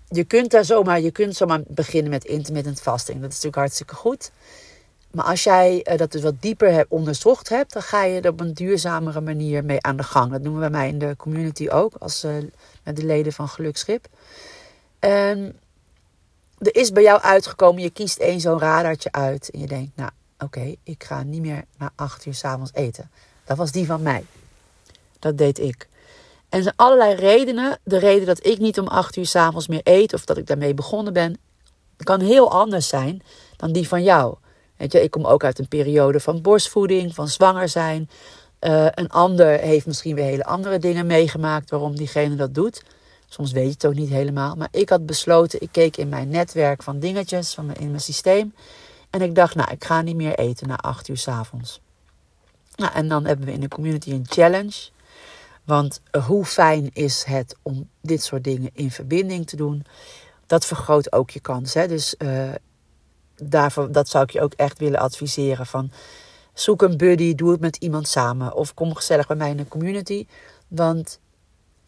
je 0.08 0.24
kunt 0.24 0.50
daar 0.50 0.64
zomaar, 0.64 1.00
je 1.00 1.10
kunt 1.10 1.36
zomaar 1.36 1.60
beginnen 1.66 2.10
met 2.10 2.24
intermittent 2.24 2.80
fasting. 2.80 3.20
Dat 3.20 3.28
is 3.28 3.34
natuurlijk 3.34 3.62
hartstikke 3.62 3.94
goed. 3.94 4.30
Maar 5.14 5.24
als 5.24 5.44
jij 5.44 5.86
uh, 5.90 5.96
dat 5.96 6.12
dus 6.12 6.22
wat 6.22 6.34
dieper 6.40 6.72
hebt 6.72 6.90
onderzocht 6.90 7.48
hebt, 7.48 7.72
dan 7.72 7.82
ga 7.82 8.04
je 8.04 8.20
er 8.20 8.30
op 8.30 8.40
een 8.40 8.54
duurzamere 8.54 9.20
manier 9.20 9.64
mee 9.64 9.82
aan 9.82 9.96
de 9.96 10.02
gang. 10.02 10.32
Dat 10.32 10.42
noemen 10.42 10.62
we 10.62 10.68
mij 10.68 10.88
in 10.88 10.98
de 10.98 11.14
community 11.16 11.68
ook, 11.68 11.94
als 11.94 12.24
uh, 12.24 12.32
met 12.82 12.96
de 12.96 13.04
leden 13.04 13.32
van 13.32 13.48
Gelukschip. 13.48 14.06
En 14.98 15.58
er 16.58 16.74
is 16.76 16.92
bij 16.92 17.02
jou 17.02 17.20
uitgekomen, 17.20 17.82
je 17.82 17.90
kiest 17.90 18.18
één 18.18 18.40
zo'n 18.40 18.58
radartje 18.58 19.12
uit 19.12 19.50
en 19.50 19.60
je 19.60 19.66
denkt, 19.66 19.96
nou 19.96 20.10
oké, 20.38 20.74
ik 20.82 21.04
ga 21.04 21.22
niet 21.22 21.40
meer 21.40 21.64
na 21.78 21.92
acht 21.94 22.26
uur 22.26 22.34
s'avonds 22.34 22.72
eten. 22.74 23.10
Dat 23.44 23.56
was 23.56 23.72
die 23.72 23.86
van 23.86 24.02
mij. 24.02 24.24
Dat 25.18 25.38
deed 25.38 25.58
ik. 25.58 25.88
En 26.48 26.58
er 26.58 26.62
zijn 26.62 26.76
allerlei 26.76 27.14
redenen. 27.14 27.78
De 27.82 27.98
reden 27.98 28.26
dat 28.26 28.46
ik 28.46 28.58
niet 28.58 28.78
om 28.78 28.86
acht 28.86 29.16
uur 29.16 29.26
s'avonds 29.26 29.68
meer 29.68 29.80
eet 29.82 30.14
of 30.14 30.24
dat 30.24 30.36
ik 30.36 30.46
daarmee 30.46 30.74
begonnen 30.74 31.12
ben, 31.12 31.38
kan 31.96 32.20
heel 32.20 32.50
anders 32.50 32.88
zijn 32.88 33.22
dan 33.56 33.72
die 33.72 33.88
van 33.88 34.02
jou. 34.02 34.36
Weet 34.76 34.92
je, 34.92 35.02
ik 35.02 35.10
kom 35.10 35.24
ook 35.26 35.44
uit 35.44 35.58
een 35.58 35.68
periode 35.68 36.20
van 36.20 36.42
borstvoeding, 36.42 37.14
van 37.14 37.28
zwanger 37.28 37.68
zijn. 37.68 38.10
Uh, 38.60 38.86
een 38.90 39.10
ander 39.10 39.58
heeft 39.58 39.86
misschien 39.86 40.14
weer 40.14 40.24
hele 40.24 40.44
andere 40.44 40.78
dingen 40.78 41.06
meegemaakt 41.06 41.70
waarom 41.70 41.96
diegene 41.96 42.34
dat 42.34 42.54
doet. 42.54 42.82
Soms 43.28 43.52
weet 43.52 43.64
je 43.64 43.70
het 43.70 43.86
ook 43.86 43.94
niet 43.94 44.08
helemaal. 44.08 44.54
Maar 44.54 44.68
ik 44.70 44.88
had 44.88 45.06
besloten, 45.06 45.60
ik 45.60 45.68
keek 45.72 45.96
in 45.96 46.08
mijn 46.08 46.28
netwerk 46.28 46.82
van 46.82 46.98
dingetjes, 46.98 47.54
van 47.54 47.74
in 47.74 47.88
mijn 47.88 48.00
systeem. 48.00 48.54
En 49.10 49.22
ik 49.22 49.34
dacht, 49.34 49.54
nou, 49.54 49.70
ik 49.70 49.84
ga 49.84 50.02
niet 50.02 50.16
meer 50.16 50.34
eten 50.34 50.68
na 50.68 50.76
acht 50.76 51.08
uur 51.08 51.16
s 51.16 51.28
avonds. 51.28 51.80
Nou, 52.76 52.92
en 52.92 53.08
dan 53.08 53.24
hebben 53.24 53.46
we 53.46 53.52
in 53.52 53.60
de 53.60 53.68
community 53.68 54.10
een 54.10 54.26
challenge. 54.28 54.88
Want 55.64 56.00
hoe 56.26 56.44
fijn 56.44 56.90
is 56.92 57.24
het 57.26 57.56
om 57.62 57.88
dit 58.00 58.22
soort 58.22 58.44
dingen 58.44 58.70
in 58.72 58.90
verbinding 58.90 59.46
te 59.46 59.56
doen? 59.56 59.84
Dat 60.46 60.64
vergroot 60.64 61.12
ook 61.12 61.30
je 61.30 61.40
kans. 61.40 61.74
Hè? 61.74 61.88
Dus 61.88 62.14
uh, 62.18 62.48
daarvoor, 63.42 63.92
dat 63.92 64.08
zou 64.08 64.24
ik 64.24 64.30
je 64.30 64.40
ook 64.40 64.52
echt 64.52 64.78
willen 64.78 65.00
adviseren. 65.00 65.66
Van, 65.66 65.90
zoek 66.54 66.82
een 66.82 66.96
buddy, 66.96 67.34
doe 67.34 67.50
het 67.50 67.60
met 67.60 67.76
iemand 67.76 68.08
samen. 68.08 68.54
Of 68.54 68.74
kom 68.74 68.94
gezellig 68.94 69.26
bij 69.26 69.36
mij 69.36 69.50
in 69.50 69.56
de 69.56 69.68
community. 69.68 70.26
Want 70.68 71.20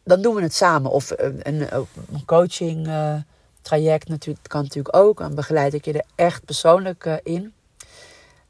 dan 0.05 0.23
doen 0.23 0.35
we 0.35 0.43
het 0.43 0.55
samen. 0.55 0.91
Of 0.91 1.11
een, 1.17 1.41
een, 1.43 1.69
een 2.13 2.25
coaching 2.25 2.87
uh, 2.87 3.15
traject 3.63 4.09
natuurlijk, 4.09 4.49
kan 4.49 4.63
natuurlijk 4.63 4.97
ook. 4.97 5.19
Dan 5.19 5.35
begeleid 5.35 5.75
ik 5.75 5.85
je 5.85 5.93
er 5.93 6.07
echt 6.15 6.45
persoonlijk 6.45 7.05
uh, 7.05 7.15
in. 7.23 7.53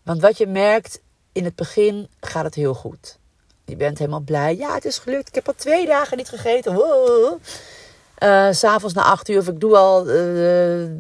Want 0.03 0.21
wat 0.21 0.39
je 0.39 0.47
merkt, 0.47 1.01
in 1.33 1.45
het 1.45 1.55
begin 1.55 2.09
gaat 2.21 2.45
het 2.45 2.55
heel 2.55 2.75
goed. 2.75 3.19
Je 3.65 3.77
bent 3.77 3.99
helemaal 3.99 4.21
blij. 4.21 4.57
Ja, 4.57 4.75
het 4.75 4.85
is 4.85 4.99
gelukt. 4.99 5.29
Ik 5.29 5.35
heb 5.35 5.47
al 5.47 5.55
twee 5.57 5.87
dagen 5.87 6.17
niet 6.17 6.29
gegeten. 6.29 6.73
Uh, 8.23 8.53
S'avonds 8.53 8.95
na 8.95 9.03
acht 9.03 9.29
uur, 9.29 9.39
of 9.39 9.49
ik 9.49 9.61
doe 9.61 9.77
al 9.77 10.09
uh, 10.09 10.91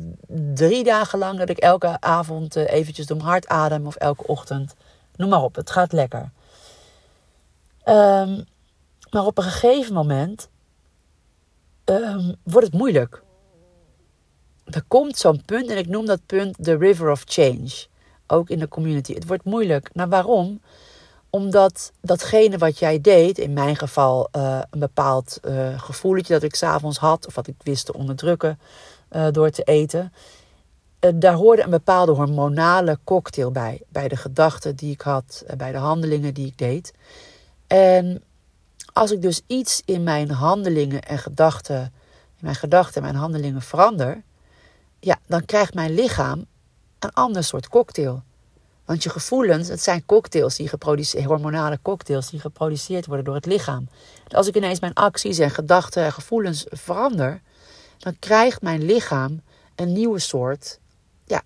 drie 0.54 0.84
dagen 0.84 1.18
lang 1.18 1.38
dat 1.38 1.48
ik 1.48 1.58
elke 1.58 2.00
avond 2.00 2.56
uh, 2.56 2.70
eventjes 2.72 3.06
door 3.06 3.16
mijn 3.16 3.28
hart 3.28 3.48
adem 3.48 3.86
of 3.86 3.96
elke 3.96 4.26
ochtend. 4.26 4.74
Noem 5.16 5.28
maar 5.28 5.42
op, 5.42 5.54
het 5.54 5.70
gaat 5.70 5.92
lekker. 5.92 6.30
Um, 7.84 8.44
maar 9.10 9.26
op 9.26 9.38
een 9.38 9.44
gegeven 9.44 9.94
moment 9.94 10.48
um, 11.84 12.36
wordt 12.42 12.66
het 12.66 12.76
moeilijk. 12.76 13.22
Er 14.64 14.82
komt 14.88 15.18
zo'n 15.18 15.42
punt, 15.44 15.70
en 15.70 15.78
ik 15.78 15.88
noem 15.88 16.06
dat 16.06 16.20
punt 16.26 16.64
de 16.64 16.76
river 16.76 17.10
of 17.10 17.22
change. 17.24 17.86
Ook 18.26 18.50
in 18.50 18.58
de 18.58 18.68
community. 18.68 19.14
Het 19.14 19.26
wordt 19.26 19.44
moeilijk. 19.44 19.90
Nou, 19.94 20.08
waarom? 20.08 20.60
Omdat 21.36 21.92
datgene 22.00 22.58
wat 22.58 22.78
jij 22.78 23.00
deed, 23.00 23.38
in 23.38 23.52
mijn 23.52 23.76
geval 23.76 24.28
uh, 24.36 24.60
een 24.70 24.78
bepaald 24.78 25.40
uh, 25.44 25.80
gevoeletje 25.80 26.32
dat 26.32 26.42
ik 26.42 26.54
s'avonds 26.54 26.98
had, 26.98 27.26
of 27.26 27.34
wat 27.34 27.46
ik 27.46 27.54
wist 27.62 27.86
te 27.86 27.92
onderdrukken 27.92 28.58
uh, 29.10 29.26
door 29.30 29.50
te 29.50 29.62
eten, 29.62 30.12
daar 31.14 31.34
hoorde 31.34 31.62
een 31.62 31.70
bepaalde 31.70 32.12
hormonale 32.12 32.98
cocktail 33.04 33.50
bij. 33.50 33.80
Bij 33.88 34.08
de 34.08 34.16
gedachten 34.16 34.76
die 34.76 34.92
ik 34.92 35.00
had, 35.00 35.44
bij 35.56 35.72
de 35.72 35.78
handelingen 35.78 36.34
die 36.34 36.46
ik 36.46 36.58
deed. 36.58 36.94
En 37.66 38.22
als 38.92 39.10
ik 39.10 39.22
dus 39.22 39.42
iets 39.46 39.82
in 39.84 40.02
mijn 40.02 40.30
handelingen 40.30 41.02
en 41.02 41.18
gedachten, 41.18 41.80
in 42.36 42.40
mijn 42.40 42.54
gedachten 42.54 42.96
en 42.96 43.02
mijn 43.02 43.22
handelingen 43.22 43.62
verander, 43.62 44.22
ja, 45.00 45.18
dan 45.26 45.44
krijgt 45.44 45.74
mijn 45.74 45.94
lichaam 45.94 46.44
een 46.98 47.12
ander 47.12 47.44
soort 47.44 47.68
cocktail. 47.68 48.22
Want 48.86 49.02
je 49.02 49.10
gevoelens, 49.10 49.68
het 49.68 49.82
zijn 49.82 50.06
cocktails 50.06 50.56
die 50.56 50.68
geproduceerd, 50.68 51.24
hormonale 51.24 51.78
cocktails 51.82 52.30
die 52.30 52.40
geproduceerd 52.40 53.06
worden 53.06 53.24
door 53.24 53.34
het 53.34 53.46
lichaam. 53.46 53.88
Dus 54.24 54.34
als 54.34 54.46
ik 54.46 54.56
ineens 54.56 54.80
mijn 54.80 54.94
acties 54.94 55.38
en 55.38 55.50
gedachten 55.50 56.04
en 56.04 56.12
gevoelens 56.12 56.66
verander, 56.68 57.40
dan 57.98 58.16
krijgt 58.18 58.62
mijn 58.62 58.84
lichaam 58.84 59.42
een 59.74 59.92
nieuwe 59.92 60.18
soort 60.18 60.78
ja, 61.24 61.42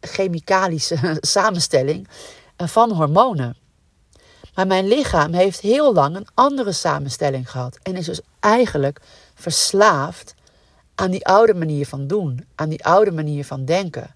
chemicalische 0.00 1.16
samenstelling 1.20 2.08
eh, 2.56 2.66
van 2.66 2.90
hormonen. 2.90 3.56
Maar 4.54 4.66
mijn 4.66 4.88
lichaam 4.88 5.32
heeft 5.32 5.60
heel 5.60 5.92
lang 5.92 6.16
een 6.16 6.26
andere 6.34 6.72
samenstelling 6.72 7.50
gehad 7.50 7.78
en 7.82 7.96
is 7.96 8.06
dus 8.06 8.20
eigenlijk 8.40 9.00
verslaafd 9.34 10.34
aan 10.94 11.10
die 11.10 11.26
oude 11.26 11.54
manier 11.54 11.86
van 11.86 12.06
doen, 12.06 12.46
aan 12.54 12.68
die 12.68 12.84
oude 12.84 13.10
manier 13.10 13.44
van 13.44 13.64
denken. 13.64 14.14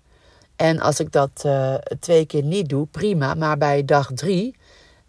En 0.57 0.81
als 0.81 1.01
ik 1.01 1.13
dat 1.13 1.43
uh, 1.47 1.75
twee 2.01 2.27
keer 2.27 2.43
niet 2.43 2.69
doe, 2.69 2.87
prima. 2.87 3.35
Maar 3.35 3.59
bij 3.59 3.85
dag 3.85 4.11
drie 4.15 4.57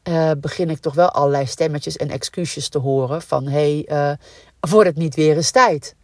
uh, 0.03 0.31
begin 0.37 0.69
ik 0.69 0.79
toch 0.79 0.93
wel 0.93 1.09
allerlei 1.09 1.45
stemmetjes 1.45 1.97
en 1.97 2.09
excuses 2.09 2.69
te 2.69 2.77
horen 2.77 3.21
van 3.21 3.47
hé, 3.47 3.83
hey, 3.85 4.11
uh, 4.11 4.69
wordt 4.69 4.89
het 4.89 4.97
niet 4.97 5.15
weer 5.15 5.35
eens 5.35 5.51
tijd? 5.51 5.95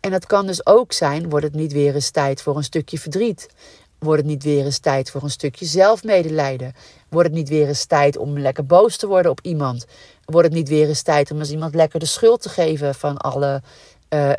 En 0.00 0.12
het 0.12 0.26
kan 0.26 0.46
dus 0.46 0.66
ook 0.66 0.92
zijn, 0.92 1.28
wordt 1.28 1.44
het 1.44 1.54
niet 1.54 1.72
weer 1.72 1.94
eens 1.94 2.10
tijd 2.10 2.42
voor 2.42 2.56
een 2.56 2.64
stukje 2.64 2.98
verdriet? 2.98 3.48
Wordt 3.98 4.22
het 4.22 4.30
niet 4.30 4.42
weer 4.42 4.64
eens 4.64 4.78
tijd 4.78 5.10
voor 5.10 5.22
een 5.22 5.30
stukje 5.30 5.64
zelfmedelijden? 5.66 6.72
Wordt 7.08 7.28
het 7.28 7.36
niet 7.36 7.48
weer 7.48 7.68
eens 7.68 7.84
tijd 7.84 8.16
om 8.16 8.38
lekker 8.38 8.66
boos 8.66 8.96
te 8.96 9.06
worden 9.06 9.30
op 9.30 9.40
iemand? 9.42 9.86
Wordt 10.24 10.48
het 10.48 10.56
niet 10.56 10.68
weer 10.68 10.88
eens 10.88 11.02
tijd 11.02 11.30
om 11.30 11.38
eens 11.38 11.50
iemand 11.50 11.74
lekker 11.74 12.00
de 12.00 12.06
schuld 12.06 12.42
te 12.42 12.48
geven 12.48 12.94
van 12.94 13.16
alle 13.16 13.62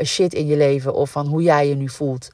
shit 0.04 0.34
in 0.34 0.46
je 0.46 0.58
leven 0.58 0.94
of 0.94 1.10
van 1.10 1.28
hoe 1.28 1.42
jij 1.42 1.68
je 1.68 1.76
nu 1.76 1.90
voelt? 1.90 2.32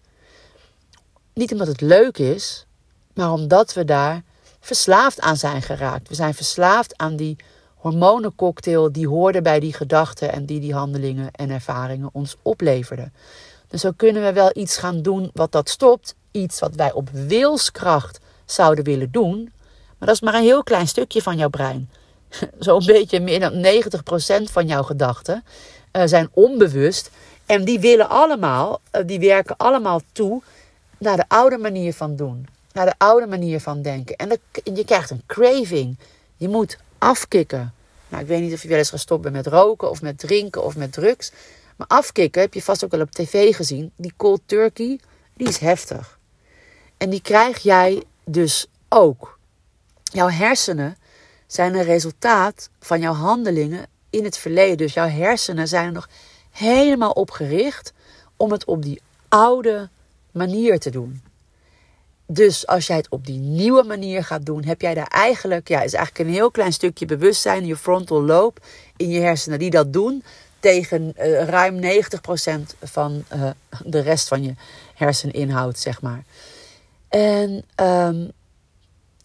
Niet 1.38 1.52
omdat 1.52 1.68
het 1.68 1.82
leuk 1.82 2.18
is, 2.18 2.66
maar 3.14 3.32
omdat 3.32 3.74
we 3.74 3.86
daar 3.86 4.24
verslaafd 4.60 5.20
aan 5.20 5.38
zijn 5.38 5.62
geraakt. 5.62 6.10
We 6.10 6.16
zijn 6.16 6.34
verslaafd 6.34 6.98
aan 6.98 7.16
die 7.16 7.36
hormonencocktail 7.76 8.92
die 8.92 9.08
hoorde 9.08 9.42
bij 9.42 9.60
die 9.60 9.74
gedachten 9.74 10.32
en 10.32 10.46
die 10.46 10.60
die 10.60 10.74
handelingen 10.74 11.32
en 11.32 11.50
ervaringen 11.50 12.10
ons 12.12 12.36
opleverden. 12.42 13.14
Dus 13.68 13.82
zo 13.82 13.92
kunnen 13.96 14.24
we 14.24 14.34
wel 14.34 14.50
iets 14.54 14.78
gaan 14.78 15.02
doen 15.02 15.30
wat 15.34 15.52
dat 15.52 15.70
stopt. 15.70 16.16
Iets 16.32 16.60
wat 16.60 16.76
wij 16.76 16.92
op 16.92 17.10
wilskracht 17.10 18.20
zouden 18.46 18.84
willen 18.84 19.12
doen. 19.12 19.52
Maar 19.98 20.08
dat 20.08 20.16
is 20.16 20.22
maar 20.22 20.34
een 20.34 20.42
heel 20.42 20.64
klein 20.64 20.88
stukje 20.88 21.22
van 21.22 21.38
jouw 21.38 21.50
brein. 21.50 21.90
Zo'n 22.60 22.86
beetje 22.86 23.20
meer 23.20 23.40
dan 23.40 23.66
90% 24.42 24.52
van 24.52 24.68
jouw 24.68 24.84
gedachten 24.84 25.44
uh, 25.92 26.02
zijn 26.06 26.30
onbewust. 26.34 27.10
En 27.46 27.66
die 27.66 27.80
willen 27.80 28.10
allemaal, 28.10 28.82
uh, 28.92 29.02
die 29.06 29.20
werken 29.20 29.58
allemaal 29.58 30.02
toe 30.12 30.42
naar 30.98 31.18
de 31.18 31.26
oude 31.28 31.58
manier 31.58 31.94
van 31.94 32.16
doen. 32.16 32.48
Naar 32.74 32.86
de 32.86 32.96
oude 32.98 33.28
manier 33.28 33.60
van 33.60 33.82
denken. 33.82 34.16
En 34.16 34.40
je 34.74 34.86
krijgt 34.86 35.10
een 35.10 35.24
craving. 35.26 35.98
Je 36.36 36.48
moet 36.48 36.78
afkicken. 36.98 37.74
Nou, 38.10 38.22
ik 38.22 38.28
weet 38.28 38.42
niet 38.42 38.54
of 38.54 38.62
je 38.62 38.68
wel 38.68 38.78
eens 38.78 38.90
gestopt 38.90 39.22
bent 39.22 39.36
met 39.36 39.48
roken 39.48 39.90
of 39.90 40.02
met 40.02 40.20
drinken 40.20 40.64
of 40.64 40.76
met 40.76 40.92
drugs. 40.92 41.32
Maar 41.76 41.88
afkicken 41.88 42.42
heb 42.42 42.54
je 42.54 42.62
vast 42.62 42.84
ook 42.84 42.92
wel 42.92 43.02
op 43.02 43.12
tv 43.12 43.56
gezien. 43.56 43.92
Die 43.96 44.14
cold 44.18 44.42
turkey, 44.46 45.00
die 45.34 45.48
is 45.48 45.58
heftig. 45.58 46.20
En 46.98 47.10
die 47.10 47.22
krijg 47.22 47.58
jij 47.58 48.04
dus 48.24 48.68
ook. 48.90 49.40
Jouw 50.04 50.30
hersenen 50.30 50.98
zijn 51.48 51.76
een 51.76 51.84
resultaat 51.84 52.70
van 52.80 53.00
jouw 53.00 53.14
handelingen 53.14 53.86
in 54.10 54.24
het 54.24 54.38
verleden. 54.38 54.78
Dus 54.78 54.94
jouw 54.94 55.10
hersenen 55.10 55.68
zijn 55.68 55.86
er 55.86 55.92
nog 55.92 56.10
helemaal 56.52 57.12
op 57.12 57.32
gericht 57.32 57.94
om 58.36 58.52
het 58.52 58.66
op 58.66 58.82
die 58.82 59.02
oude 59.28 59.90
manier 60.38 60.80
te 60.80 60.90
doen. 60.90 61.22
Dus 62.26 62.68
als 62.68 62.88
jij 62.88 62.98
het 62.98 63.10
op 63.10 63.26
die 63.26 63.40
nieuwe 63.40 63.84
manier 63.84 64.24
gaat 64.24 64.46
doen, 64.46 64.64
heb 64.64 64.82
jij 64.82 64.94
daar 64.94 65.08
eigenlijk, 65.08 65.68
ja, 65.68 65.82
is 65.82 65.94
eigenlijk 65.94 66.28
een 66.28 66.36
heel 66.36 66.52
klein 66.52 66.74
stukje 66.74 67.06
bewustzijn, 67.06 67.66
je 67.66 67.76
frontal 67.76 68.24
lobe 68.24 68.60
in 68.98 69.10
je 69.10 69.20
hersenen, 69.20 69.60
die 69.60 69.70
dat 69.70 69.94
doen 69.94 70.24
tegen 70.60 71.14
uh, 71.18 71.44
ruim 71.44 71.80
90% 71.82 72.78
van 72.82 73.24
uh, 73.34 73.50
de 73.86 74.00
rest 74.00 74.28
van 74.28 74.44
je 74.44 74.54
herseninhoud, 74.96 75.80
zeg 75.80 76.02
maar. 76.02 76.24
En 77.10 77.64
um, 77.76 78.32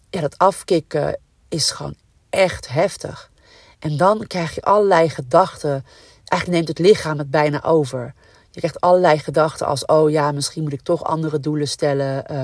ja, 0.09 0.21
dat 0.21 0.37
afkicken 0.37 1.19
is 1.49 1.71
gewoon 1.71 1.95
echt 2.29 2.69
heftig. 2.69 3.31
En 3.79 3.97
dan 3.97 4.27
krijg 4.27 4.55
je 4.55 4.61
allerlei 4.61 5.09
gedachten. 5.09 5.85
Eigenlijk 6.25 6.47
neemt 6.47 6.67
het 6.67 6.87
lichaam 6.87 7.17
het 7.17 7.31
bijna 7.31 7.63
over. 7.63 8.13
Je 8.53 8.59
krijgt 8.59 8.81
allerlei 8.81 9.17
gedachten 9.19 9.67
als: 9.67 9.85
oh 9.85 10.09
ja, 10.09 10.31
misschien 10.31 10.63
moet 10.63 10.73
ik 10.73 10.81
toch 10.81 11.03
andere 11.03 11.39
doelen 11.39 11.67
stellen. 11.67 12.23
Uh, 12.31 12.43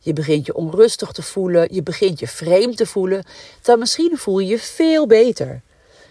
je 0.00 0.12
begint 0.12 0.46
je 0.46 0.54
onrustig 0.54 1.12
te 1.12 1.22
voelen. 1.22 1.74
Je 1.74 1.82
begint 1.82 2.18
je 2.18 2.28
vreemd 2.28 2.76
te 2.76 2.86
voelen. 2.86 3.24
Dan 3.62 3.78
misschien 3.78 4.16
voel 4.16 4.38
je 4.38 4.46
je 4.46 4.58
veel 4.58 5.06
beter. 5.06 5.60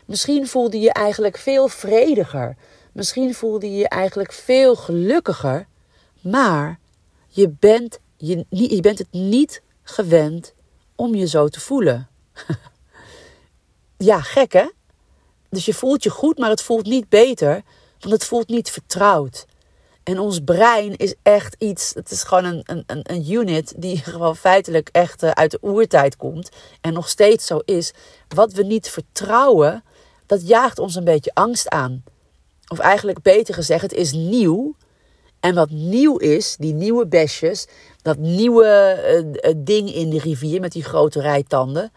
Misschien 0.06 0.48
voelde 0.48 0.80
je 0.80 0.94
eigenlijk 0.94 1.38
veel 1.38 1.68
vrediger. 1.68 2.56
Misschien 2.92 3.34
voelde 3.34 3.72
je 3.72 3.78
je 3.78 3.90
eigenlijk 3.90 4.32
veel 4.32 4.76
gelukkiger. 4.76 5.68
Maar 6.22 6.80
je 7.28 7.50
bent, 7.60 8.00
je, 8.18 8.46
je 8.50 8.82
bent 8.82 8.98
het 8.98 9.12
niet 9.12 9.62
gewend 9.84 10.54
om 10.96 11.16
je 11.16 11.28
zo 11.28 11.48
te 11.48 11.60
voelen. 11.60 12.08
ja, 13.98 14.22
gek 14.22 14.54
hè? 14.54 14.70
Dus 15.50 15.66
je 15.66 15.74
voelt 15.74 16.04
je 16.04 16.10
goed, 16.10 16.38
maar 16.38 16.50
het 16.50 16.62
voelt 16.62 16.86
niet 16.86 17.10
beter 17.10 17.64
want 18.00 18.14
het 18.14 18.26
voelt 18.26 18.48
niet 18.48 18.70
vertrouwd. 18.70 19.46
En 20.04 20.20
ons 20.20 20.40
brein 20.40 20.96
is 20.96 21.14
echt 21.22 21.56
iets, 21.60 21.92
het 21.94 22.12
is 22.12 22.24
gewoon 22.24 22.44
een, 22.44 22.84
een, 22.86 23.00
een 23.04 23.32
unit 23.32 23.74
die 23.78 23.98
gewoon 24.14 24.36
feitelijk 24.36 24.90
echt 24.92 25.24
eh, 25.24 25.32
uit 25.32 25.52
de 25.52 25.60
oertijd 25.62 26.16
komt. 26.16 26.50
En 26.82 26.94
nog 26.94 27.10
steeds 27.10 27.46
zo 27.46 27.60
is. 27.66 27.94
Wat 28.28 28.54
we 28.54 28.64
niet 28.64 28.90
vertrouwen, 28.90 29.84
dat 30.26 30.48
jaagt 30.48 30.80
ons 30.80 30.96
een 30.96 31.04
beetje 31.04 31.32
angst 31.34 31.70
aan. 31.70 32.04
Of 32.68 32.80
eigenlijk 32.80 33.22
beter 33.22 33.54
gezegd, 33.54 33.82
het 33.82 33.94
is 33.94 34.12
nieuw. 34.12 34.76
En 35.40 35.56
wat 35.56 35.70
nieuw 35.70 36.18
is, 36.18 36.56
die 36.60 36.74
nieuwe 36.74 37.08
besjes, 37.08 37.68
dat 38.02 38.18
nieuwe 38.18 39.34
uh, 39.44 39.52
ding 39.58 39.94
in 39.94 40.10
de 40.10 40.20
rivier 40.20 40.60
met 40.60 40.72
die 40.72 40.84
grote 40.84 41.22
rijtanden, 41.22 41.92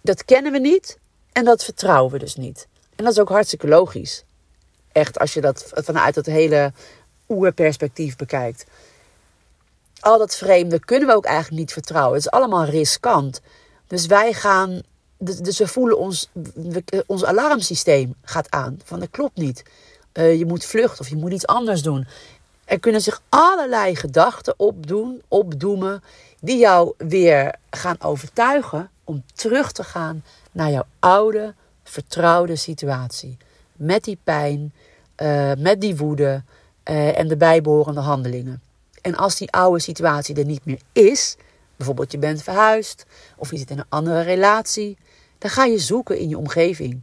dat 0.00 0.24
kennen 0.24 0.52
we 0.52 0.58
niet 0.58 0.98
en 1.32 1.44
dat 1.44 1.64
vertrouwen 1.64 2.12
we 2.12 2.18
dus 2.18 2.36
niet. 2.36 2.66
En 2.96 3.04
dat 3.04 3.12
is 3.12 3.20
ook 3.20 3.28
hartstikke 3.28 3.68
logisch. 3.68 4.24
Echt, 4.94 5.18
als 5.18 5.34
je 5.34 5.40
dat 5.40 5.70
vanuit 5.74 6.14
het 6.14 6.26
hele 6.26 6.72
oerperspectief 7.28 8.16
bekijkt. 8.16 8.66
Al 10.00 10.18
dat 10.18 10.36
vreemde 10.36 10.78
kunnen 10.78 11.08
we 11.08 11.14
ook 11.14 11.24
eigenlijk 11.24 11.56
niet 11.56 11.72
vertrouwen. 11.72 12.14
Het 12.14 12.26
is 12.26 12.30
allemaal 12.30 12.64
riskant. 12.64 13.40
Dus 13.86 14.06
wij 14.06 14.32
gaan, 14.32 14.82
dus 15.18 15.58
we 15.58 15.66
voelen 15.66 15.98
ons, 15.98 16.30
ons 17.06 17.24
alarmsysteem 17.24 18.14
gaat 18.22 18.50
aan. 18.50 18.80
Van 18.84 19.00
dat 19.00 19.10
klopt 19.10 19.36
niet. 19.36 19.62
Uh, 20.12 20.38
je 20.38 20.46
moet 20.46 20.64
vluchten 20.64 21.00
of 21.00 21.08
je 21.08 21.16
moet 21.16 21.32
iets 21.32 21.46
anders 21.46 21.82
doen. 21.82 22.06
Er 22.64 22.80
kunnen 22.80 23.00
zich 23.00 23.22
allerlei 23.28 23.96
gedachten 23.96 24.54
opdoen, 24.56 25.22
opdoemen, 25.28 26.02
die 26.40 26.58
jou 26.58 26.94
weer 26.98 27.54
gaan 27.70 27.96
overtuigen 28.00 28.90
om 29.04 29.24
terug 29.34 29.72
te 29.72 29.84
gaan 29.84 30.24
naar 30.52 30.70
jouw 30.70 30.86
oude, 30.98 31.54
vertrouwde 31.82 32.56
situatie. 32.56 33.36
Met 33.72 34.04
die 34.04 34.18
pijn, 34.24 34.72
uh, 35.22 35.52
met 35.58 35.80
die 35.80 35.96
woede 35.96 36.42
uh, 36.90 37.18
en 37.18 37.28
de 37.28 37.36
bijbehorende 37.36 38.00
handelingen. 38.00 38.62
En 39.00 39.16
als 39.16 39.36
die 39.36 39.50
oude 39.50 39.80
situatie 39.80 40.36
er 40.36 40.44
niet 40.44 40.64
meer 40.64 40.80
is, 40.92 41.36
bijvoorbeeld 41.76 42.12
je 42.12 42.18
bent 42.18 42.42
verhuisd 42.42 43.06
of 43.36 43.50
je 43.50 43.56
zit 43.56 43.70
in 43.70 43.78
een 43.78 43.84
andere 43.88 44.20
relatie, 44.20 44.98
dan 45.38 45.50
ga 45.50 45.64
je 45.64 45.78
zoeken 45.78 46.18
in 46.18 46.28
je 46.28 46.38
omgeving. 46.38 47.00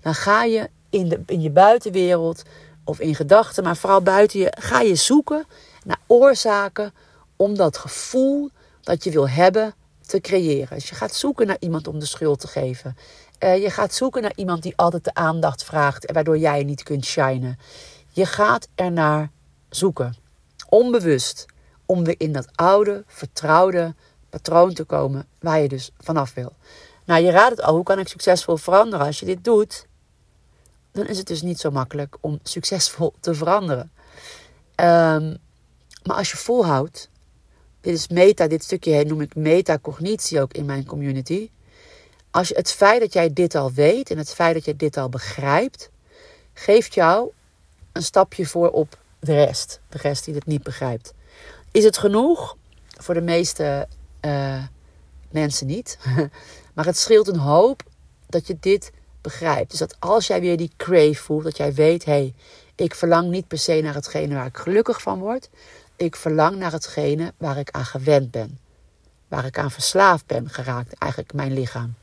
Dan 0.00 0.14
ga 0.14 0.44
je 0.44 0.70
in, 0.90 1.08
de, 1.08 1.20
in 1.26 1.40
je 1.40 1.50
buitenwereld 1.50 2.42
of 2.84 3.00
in 3.00 3.14
gedachten, 3.14 3.64
maar 3.64 3.76
vooral 3.76 4.02
buiten 4.02 4.40
je, 4.40 4.52
ga 4.58 4.80
je 4.80 4.94
zoeken 4.94 5.44
naar 5.84 6.00
oorzaken 6.06 6.92
om 7.36 7.56
dat 7.56 7.78
gevoel 7.78 8.50
dat 8.80 9.04
je 9.04 9.10
wil 9.10 9.28
hebben 9.28 9.74
te 10.06 10.20
creëren. 10.20 10.76
Dus 10.76 10.88
je 10.88 10.94
gaat 10.94 11.14
zoeken 11.14 11.46
naar 11.46 11.56
iemand 11.60 11.88
om 11.88 11.98
de 11.98 12.06
schuld 12.06 12.40
te 12.40 12.48
geven. 12.48 12.96
Uh, 13.44 13.62
je 13.62 13.70
gaat 13.70 13.94
zoeken 13.94 14.22
naar 14.22 14.32
iemand 14.34 14.62
die 14.62 14.76
altijd 14.76 15.04
de 15.04 15.14
aandacht 15.14 15.64
vraagt 15.64 16.06
en 16.06 16.14
waardoor 16.14 16.38
jij 16.38 16.64
niet 16.64 16.82
kunt 16.82 17.04
shinen. 17.04 17.58
Je 18.08 18.26
gaat 18.26 18.68
ernaar 18.74 19.30
zoeken, 19.68 20.16
onbewust, 20.68 21.46
om 21.86 22.04
weer 22.04 22.14
in 22.18 22.32
dat 22.32 22.48
oude, 22.54 23.04
vertrouwde 23.06 23.94
patroon 24.30 24.72
te 24.74 24.84
komen 24.84 25.26
waar 25.38 25.60
je 25.60 25.68
dus 25.68 25.90
vanaf 25.98 26.34
wil. 26.34 26.52
Nou, 27.04 27.22
je 27.24 27.30
raadt 27.30 27.50
het 27.50 27.62
al, 27.62 27.74
hoe 27.74 27.84
kan 27.84 27.98
ik 27.98 28.08
succesvol 28.08 28.56
veranderen? 28.56 29.06
Als 29.06 29.20
je 29.20 29.26
dit 29.26 29.44
doet, 29.44 29.86
dan 30.92 31.06
is 31.06 31.18
het 31.18 31.26
dus 31.26 31.42
niet 31.42 31.60
zo 31.60 31.70
makkelijk 31.70 32.16
om 32.20 32.38
succesvol 32.42 33.12
te 33.20 33.34
veranderen. 33.34 33.92
Um, 34.76 35.36
maar 36.02 36.16
als 36.16 36.30
je 36.30 36.36
volhoudt, 36.36 37.10
dit 37.80 37.94
is 37.94 38.08
meta, 38.08 38.46
dit 38.46 38.64
stukje 38.64 39.04
noem 39.04 39.20
ik 39.20 39.34
metacognitie 39.34 40.40
ook 40.40 40.52
in 40.52 40.64
mijn 40.64 40.86
community. 40.86 41.50
Als 42.32 42.48
het 42.48 42.72
feit 42.72 43.00
dat 43.00 43.12
jij 43.12 43.32
dit 43.32 43.54
al 43.54 43.72
weet 43.72 44.10
en 44.10 44.18
het 44.18 44.34
feit 44.34 44.54
dat 44.54 44.64
je 44.64 44.76
dit 44.76 44.96
al 44.96 45.08
begrijpt, 45.08 45.90
geeft 46.54 46.94
jou 46.94 47.30
een 47.92 48.02
stapje 48.02 48.46
voor 48.46 48.70
op 48.70 48.98
de 49.18 49.34
rest. 49.34 49.80
De 49.88 49.98
rest 49.98 50.24
die 50.24 50.34
het 50.34 50.46
niet 50.46 50.62
begrijpt. 50.62 51.14
Is 51.70 51.84
het 51.84 51.98
genoeg? 51.98 52.56
Voor 52.88 53.14
de 53.14 53.20
meeste 53.20 53.88
uh, 54.20 54.62
mensen 55.30 55.66
niet. 55.66 55.98
maar 56.74 56.84
het 56.84 56.98
scheelt 56.98 57.28
een 57.28 57.38
hoop 57.38 57.82
dat 58.26 58.46
je 58.46 58.56
dit 58.60 58.92
begrijpt. 59.20 59.70
Dus 59.70 59.78
dat 59.78 59.96
als 59.98 60.26
jij 60.26 60.40
weer 60.40 60.56
die 60.56 60.72
crave 60.76 61.14
voelt, 61.14 61.44
dat 61.44 61.56
jij 61.56 61.74
weet: 61.74 62.04
hé, 62.04 62.12
hey, 62.12 62.34
ik 62.74 62.94
verlang 62.94 63.30
niet 63.30 63.48
per 63.48 63.58
se 63.58 63.80
naar 63.80 63.94
hetgene 63.94 64.34
waar 64.34 64.46
ik 64.46 64.56
gelukkig 64.56 65.02
van 65.02 65.18
word. 65.18 65.48
Ik 65.96 66.16
verlang 66.16 66.56
naar 66.56 66.72
hetgene 66.72 67.32
waar 67.36 67.58
ik 67.58 67.70
aan 67.70 67.84
gewend 67.84 68.30
ben. 68.30 68.58
Waar 69.28 69.44
ik 69.44 69.58
aan 69.58 69.70
verslaafd 69.70 70.26
ben 70.26 70.48
geraakt, 70.50 70.92
eigenlijk 70.92 71.32
mijn 71.32 71.52
lichaam. 71.52 71.94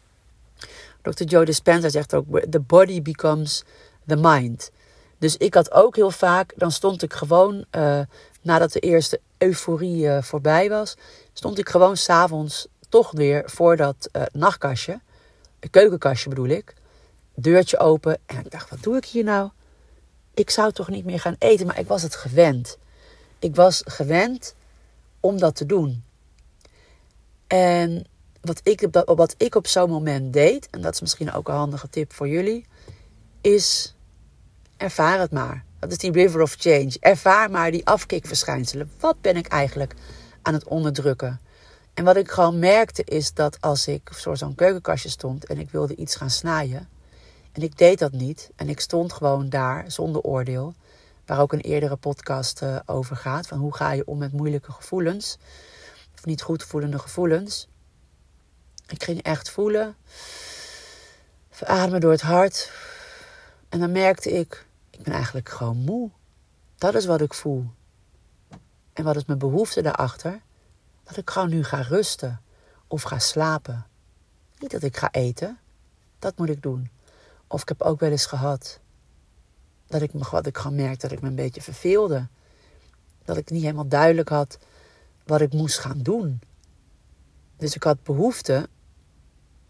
Dr. 1.02 1.24
Joe 1.24 1.46
Dispenza 1.46 1.90
zegt 1.90 2.14
ook: 2.14 2.26
The 2.50 2.60
body 2.60 3.02
becomes 3.02 3.64
the 4.08 4.16
mind. 4.16 4.72
Dus 5.18 5.38
ik 5.38 5.54
had 5.54 5.72
ook 5.72 5.96
heel 5.96 6.12
vaak, 6.12 6.54
dan 6.56 6.72
stond 6.72 7.04
ik 7.04 7.14
gewoon, 7.14 7.66
uh, 7.72 8.00
nadat 8.42 8.72
de 8.72 8.80
eerste 8.80 9.20
euforie 9.38 10.04
uh, 10.04 10.22
voorbij 10.22 10.70
was, 10.70 10.96
stond 11.34 11.58
ik 11.58 11.70
gewoon 11.70 11.98
s'avonds 11.98 12.68
toch 12.90 13.12
weer 13.12 13.44
voor 13.46 13.76
dat 13.76 14.10
uh, 14.12 14.24
nachtkastje, 14.32 15.00
keukenkastje 15.70 16.30
bedoel 16.30 16.48
ik, 16.48 16.74
deurtje 17.36 17.78
open. 17.78 18.20
En 18.26 18.38
ik 18.38 18.52
dacht, 18.52 18.70
wat 18.70 18.84
doe 18.84 18.98
ik 18.98 19.06
hier 19.06 19.24
nou? 19.24 19.50
Ik 20.34 20.50
zou 20.50 20.72
toch 20.72 20.90
niet 20.90 21.06
meer 21.06 21.20
gaan 21.20 21.36
eten, 21.40 21.68
maar 21.68 21.80
ik 21.80 21.88
was 21.88 22.02
het 22.02 22.16
gewend. 22.16 22.78
Ik 23.40 23.56
was 23.56 23.82
gewend 23.86 24.56
om 25.20 25.40
dat 25.40 25.56
te 25.56 25.66
doen. 25.66 26.04
En 27.48 28.06
wat 28.42 28.60
ik, 28.64 28.88
wat 29.06 29.36
ik 29.38 29.56
op 29.56 29.68
zo'n 29.68 29.90
moment 29.90 30.34
deed, 30.34 30.70
en 30.70 30.82
dat 30.82 30.94
is 30.94 31.02
misschien 31.02 31.32
ook 31.32 31.48
een 31.48 31.56
handige 31.56 31.90
tip 31.90 32.14
voor 32.14 32.28
jullie, 32.28 32.66
is 33.42 33.96
ervaar 34.78 35.20
het 35.20 35.32
maar. 35.32 35.64
Dat 35.80 35.92
is 35.92 35.98
die 35.98 36.12
river 36.12 36.42
of 36.42 36.56
change. 36.58 36.98
Ervaar 37.00 37.52
maar 37.52 37.72
die 37.72 37.86
afkikverschijnselen. 37.86 38.92
Wat 39.00 39.22
ben 39.22 39.36
ik 39.36 39.48
eigenlijk 39.48 39.94
aan 40.42 40.54
het 40.54 40.68
onderdrukken? 40.68 41.42
En 41.94 42.04
wat 42.04 42.16
ik 42.16 42.32
gewoon 42.32 42.60
merkte 42.60 43.04
is 43.04 43.34
dat 43.34 43.62
als 43.62 43.88
ik 43.88 44.10
voor 44.14 44.38
zo'n 44.38 44.56
keukenkastje 44.56 45.10
stond 45.10 45.46
en 45.46 45.58
ik 45.58 45.70
wilde 45.70 45.96
iets 45.96 46.16
gaan 46.16 46.30
snijden, 46.30 46.88
en 47.52 47.62
ik 47.62 47.78
deed 47.78 48.00
dat 48.00 48.12
niet. 48.12 48.50
En 48.56 48.70
ik 48.70 48.80
stond 48.80 49.14
gewoon 49.14 49.50
daar 49.50 49.92
zonder 49.92 50.22
oordeel. 50.22 50.74
Waar 51.26 51.40
ook 51.40 51.54
een 51.54 51.62
eerdere 51.62 51.96
podcast 51.96 52.62
uh, 52.62 52.80
over 52.86 53.16
gaat. 53.16 53.48
Van 53.48 53.58
hoe 53.58 53.76
ga 53.76 53.92
je 53.92 54.06
om 54.06 54.18
met 54.18 54.32
moeilijke 54.32 54.72
gevoelens. 54.72 55.38
Of 56.16 56.26
niet 56.26 56.42
goed 56.42 56.64
voelende 56.64 57.00
gevoelens. 57.00 57.68
Ik 58.90 59.04
ging 59.04 59.22
echt 59.22 59.50
voelen. 59.50 59.96
Verademen 61.50 62.02
door 62.02 62.12
het 62.12 62.22
hart. 62.22 62.72
En 63.70 63.80
dan 63.80 63.92
merkte 63.92 64.32
ik, 64.32 64.66
ik 64.90 65.04
ben 65.04 65.14
eigenlijk 65.14 65.50
gewoon 65.50 65.78
moe. 65.78 66.10
Dat 66.76 66.96
is 66.96 67.06
wat 67.06 67.22
ik 67.22 67.34
voel. 67.34 67.66
En 68.94 69.04
wat 69.04 69.16
is 69.16 69.26
mijn 69.26 69.40
behoefte 69.40 69.82
daarachter? 69.82 70.42
Dat 71.04 71.18
ik 71.18 71.30
gewoon 71.30 71.50
nu 71.50 71.64
ga 71.64 71.82
rusten 71.82 72.42
of 72.88 73.02
ga 73.02 73.20
slapen. 73.20 73.86
Niet 74.60 74.72
dat 74.72 74.84
ik 74.84 74.98
ga 74.98 75.12
eten. 75.12 75.60
Dat 76.20 76.38
moet 76.38 76.50
ik 76.50 76.62
doen. 76.62 76.90
Of 77.48 77.62
ik 77.62 77.68
heb 77.68 77.82
ook 77.82 78.00
wel 78.00 78.12
eens 78.12 78.26
gehad 78.26 78.80
dat 79.88 80.02
ik, 80.02 80.12
wat 80.12 80.46
ik 80.46 80.58
gewoon 80.58 80.76
merkte 80.76 81.08
dat 81.08 81.18
ik 81.18 81.22
me 81.22 81.28
een 81.28 81.36
beetje 81.36 81.62
verveelde. 81.62 82.28
Dat 83.24 83.38
ik 83.38 83.50
niet 83.50 83.62
helemaal 83.62 83.88
duidelijk 83.88 84.30
had 84.30 84.58
wat 85.26 85.42
ik 85.42 85.54
moest 85.54 85.80
gaan 85.80 86.00
doen. 86.00 86.42
Dus 87.58 87.76
ik 87.76 87.84
had 87.84 88.04
behoefte 88.04 88.70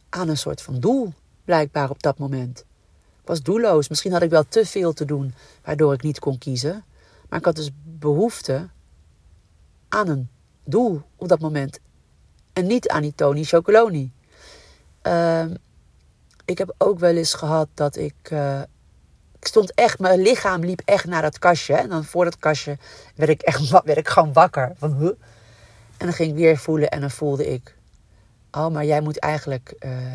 aan 0.09 0.29
een 0.29 0.37
soort 0.37 0.61
van 0.61 0.79
doel, 0.79 1.13
blijkbaar 1.45 1.89
op 1.89 2.03
dat 2.03 2.17
moment. 2.17 2.59
Ik 3.21 3.27
was 3.27 3.41
doelloos. 3.41 3.89
Misschien 3.89 4.11
had 4.11 4.21
ik 4.21 4.29
wel 4.29 4.47
te 4.47 4.65
veel 4.65 4.93
te 4.93 5.05
doen, 5.05 5.33
waardoor 5.63 5.93
ik 5.93 6.03
niet 6.03 6.19
kon 6.19 6.37
kiezen. 6.37 6.83
Maar 7.29 7.39
ik 7.39 7.45
had 7.45 7.55
dus 7.55 7.69
behoefte 7.83 8.69
aan 9.89 10.07
een 10.07 10.29
doel 10.63 11.01
op 11.15 11.27
dat 11.27 11.39
moment. 11.39 11.79
En 12.53 12.67
niet 12.67 12.89
aan 12.89 13.01
die 13.01 13.15
Tony 13.15 13.43
Chocoloni. 13.43 14.11
Uh, 15.03 15.45
ik 16.45 16.57
heb 16.57 16.73
ook 16.77 16.99
wel 16.99 17.15
eens 17.15 17.33
gehad 17.33 17.67
dat 17.73 17.95
ik. 17.95 18.29
Uh, 18.31 18.61
ik 19.39 19.47
stond 19.47 19.73
echt, 19.73 19.99
mijn 19.99 20.21
lichaam 20.21 20.61
liep 20.61 20.81
echt 20.85 21.05
naar 21.05 21.21
dat 21.21 21.39
kastje. 21.39 21.73
En 21.73 21.89
dan 21.89 22.03
voor 22.03 22.23
dat 22.23 22.37
kastje 22.37 22.77
werd 23.15 23.29
ik 23.29 23.41
echt 23.41 23.69
werd 23.83 23.97
ik 23.97 24.07
gewoon 24.07 24.33
wakker. 24.33 24.71
Van? 24.77 25.15
En 25.97 26.05
dan 26.05 26.13
ging 26.13 26.29
ik 26.29 26.35
weer 26.35 26.57
voelen 26.57 26.89
en 26.89 27.01
dan 27.01 27.11
voelde 27.11 27.47
ik. 27.47 27.75
Oh, 28.51 28.67
maar 28.67 28.85
jij 28.85 29.01
moet 29.01 29.19
eigenlijk. 29.19 29.75
Uh, 29.79 30.13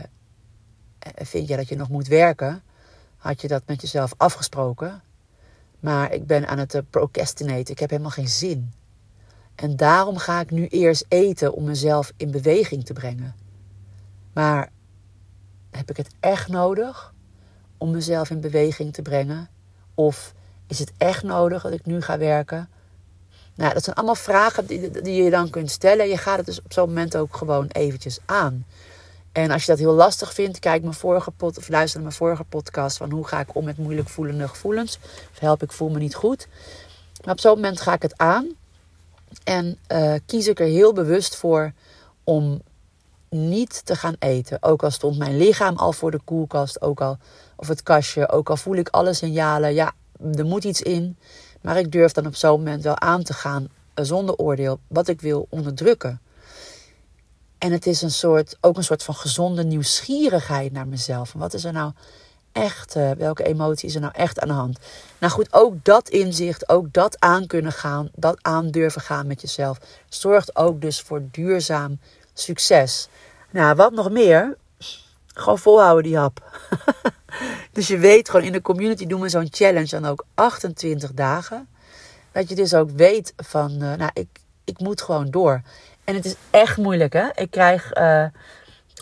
vind 1.14 1.48
je 1.48 1.56
dat 1.56 1.68
je 1.68 1.76
nog 1.76 1.88
moet 1.88 2.06
werken? 2.06 2.62
Had 3.16 3.40
je 3.40 3.48
dat 3.48 3.62
met 3.66 3.80
jezelf 3.80 4.14
afgesproken? 4.16 5.02
Maar 5.80 6.12
ik 6.12 6.26
ben 6.26 6.48
aan 6.48 6.58
het 6.58 6.82
procrastinaten. 6.90 7.72
Ik 7.72 7.78
heb 7.78 7.90
helemaal 7.90 8.10
geen 8.10 8.28
zin. 8.28 8.72
En 9.54 9.76
daarom 9.76 10.16
ga 10.16 10.40
ik 10.40 10.50
nu 10.50 10.66
eerst 10.66 11.04
eten 11.08 11.52
om 11.54 11.64
mezelf 11.64 12.12
in 12.16 12.30
beweging 12.30 12.84
te 12.84 12.92
brengen. 12.92 13.34
Maar 14.32 14.70
heb 15.70 15.90
ik 15.90 15.96
het 15.96 16.14
echt 16.20 16.48
nodig 16.48 17.14
om 17.78 17.90
mezelf 17.90 18.30
in 18.30 18.40
beweging 18.40 18.92
te 18.92 19.02
brengen? 19.02 19.48
Of 19.94 20.34
is 20.66 20.78
het 20.78 20.92
echt 20.98 21.22
nodig 21.22 21.62
dat 21.62 21.72
ik 21.72 21.86
nu 21.86 22.02
ga 22.02 22.18
werken? 22.18 22.68
Nou, 23.54 23.74
dat 23.74 23.84
zijn 23.84 23.96
allemaal 23.96 24.14
vragen 24.14 24.66
die, 24.66 24.90
die 24.90 25.22
je 25.22 25.30
dan 25.30 25.50
kunt 25.50 25.70
stellen. 25.70 26.08
Je 26.08 26.16
gaat 26.16 26.36
het 26.36 26.46
dus 26.46 26.62
op 26.62 26.72
zo'n 26.72 26.88
moment 26.88 27.16
ook 27.16 27.36
gewoon 27.36 27.66
eventjes 27.66 28.18
aan. 28.24 28.66
En 29.32 29.50
als 29.50 29.64
je 29.64 29.70
dat 29.70 29.78
heel 29.78 29.92
lastig 29.92 30.32
vindt, 30.32 30.58
kijk 30.58 30.82
mijn 30.82 30.94
vorige 30.94 31.30
pod, 31.30 31.58
of 31.58 31.68
luister 31.68 32.00
naar 32.00 32.08
mijn 32.08 32.20
vorige 32.20 32.44
podcast 32.44 32.96
van 32.96 33.10
hoe 33.10 33.26
ga 33.26 33.40
ik 33.40 33.54
om 33.54 33.64
met 33.64 33.78
moeilijk 33.78 34.08
voelende 34.08 34.48
gevoelens. 34.48 34.98
Of 35.32 35.38
help 35.38 35.62
ik 35.62 35.72
voel 35.72 35.88
me 35.88 35.98
niet 35.98 36.14
goed. 36.14 36.48
Maar 37.24 37.32
op 37.32 37.40
zo'n 37.40 37.54
moment 37.54 37.80
ga 37.80 37.92
ik 37.92 38.02
het 38.02 38.18
aan. 38.18 38.48
En 39.44 39.78
uh, 39.92 40.14
kies 40.26 40.46
ik 40.46 40.60
er 40.60 40.66
heel 40.66 40.92
bewust 40.92 41.36
voor 41.36 41.72
om 42.24 42.62
niet 43.28 43.86
te 43.86 43.96
gaan 43.96 44.16
eten. 44.18 44.62
Ook 44.62 44.82
al 44.82 44.90
stond 44.90 45.18
mijn 45.18 45.36
lichaam 45.36 45.76
al 45.76 45.92
voor 45.92 46.10
de 46.10 46.20
koelkast, 46.24 46.82
ook 46.82 47.00
al, 47.00 47.18
of 47.56 47.68
het 47.68 47.82
kastje, 47.82 48.28
ook 48.28 48.50
al 48.50 48.56
voel 48.56 48.76
ik 48.76 48.88
alle 48.88 49.14
signalen. 49.14 49.74
Ja, 49.74 49.92
er 50.34 50.44
moet 50.44 50.64
iets 50.64 50.82
in. 50.82 51.16
Maar 51.64 51.78
ik 51.78 51.92
durf 51.92 52.12
dan 52.12 52.26
op 52.26 52.34
zo'n 52.34 52.50
moment 52.50 52.82
wel 52.82 52.98
aan 53.00 53.22
te 53.22 53.32
gaan 53.32 53.68
eh, 53.94 54.04
zonder 54.04 54.36
oordeel 54.36 54.80
wat 54.86 55.08
ik 55.08 55.20
wil 55.20 55.46
onderdrukken. 55.50 56.20
En 57.58 57.72
het 57.72 57.86
is 57.86 58.02
een 58.02 58.10
soort, 58.10 58.56
ook 58.60 58.76
een 58.76 58.84
soort 58.84 59.02
van 59.02 59.14
gezonde 59.14 59.64
nieuwsgierigheid 59.64 60.72
naar 60.72 60.86
mezelf. 60.86 61.32
Wat 61.32 61.54
is 61.54 61.64
er 61.64 61.72
nou 61.72 61.92
echt, 62.52 62.96
uh, 62.96 63.10
welke 63.10 63.44
emotie 63.44 63.88
is 63.88 63.94
er 63.94 64.00
nou 64.00 64.12
echt 64.16 64.40
aan 64.40 64.48
de 64.48 64.54
hand? 64.54 64.78
Nou 65.18 65.32
goed, 65.32 65.52
ook 65.52 65.84
dat 65.84 66.08
inzicht, 66.08 66.68
ook 66.68 66.92
dat 66.92 67.20
aan 67.20 67.46
kunnen 67.46 67.72
gaan, 67.72 68.08
dat 68.14 68.38
aan 68.42 68.70
durven 68.70 69.00
gaan 69.00 69.26
met 69.26 69.40
jezelf, 69.40 69.78
zorgt 70.08 70.56
ook 70.56 70.80
dus 70.80 71.00
voor 71.00 71.22
duurzaam 71.30 71.98
succes. 72.34 73.08
Nou, 73.50 73.74
wat 73.74 73.92
nog 73.92 74.10
meer? 74.10 74.56
Gewoon 75.26 75.58
volhouden 75.58 76.02
die 76.02 76.18
hap. 76.18 76.42
dus 77.74 77.88
je 77.88 77.98
weet 77.98 78.28
gewoon 78.28 78.46
in 78.46 78.52
de 78.52 78.62
community 78.62 79.06
doen 79.06 79.20
we 79.20 79.28
zo'n 79.28 79.48
challenge 79.50 80.00
dan 80.00 80.06
ook 80.06 80.24
28 80.34 81.12
dagen. 81.12 81.68
Dat 82.32 82.48
je 82.48 82.54
dus 82.54 82.74
ook 82.74 82.90
weet 82.90 83.32
van, 83.36 83.70
uh, 83.70 83.94
nou, 83.94 84.10
ik, 84.12 84.28
ik 84.64 84.78
moet 84.78 85.02
gewoon 85.02 85.30
door. 85.30 85.62
En 86.04 86.14
het 86.14 86.24
is 86.24 86.34
echt 86.50 86.76
moeilijk, 86.76 87.12
hè? 87.12 87.26
Ik 87.34 87.50
krijg 87.50 87.96
uh, 87.96 88.24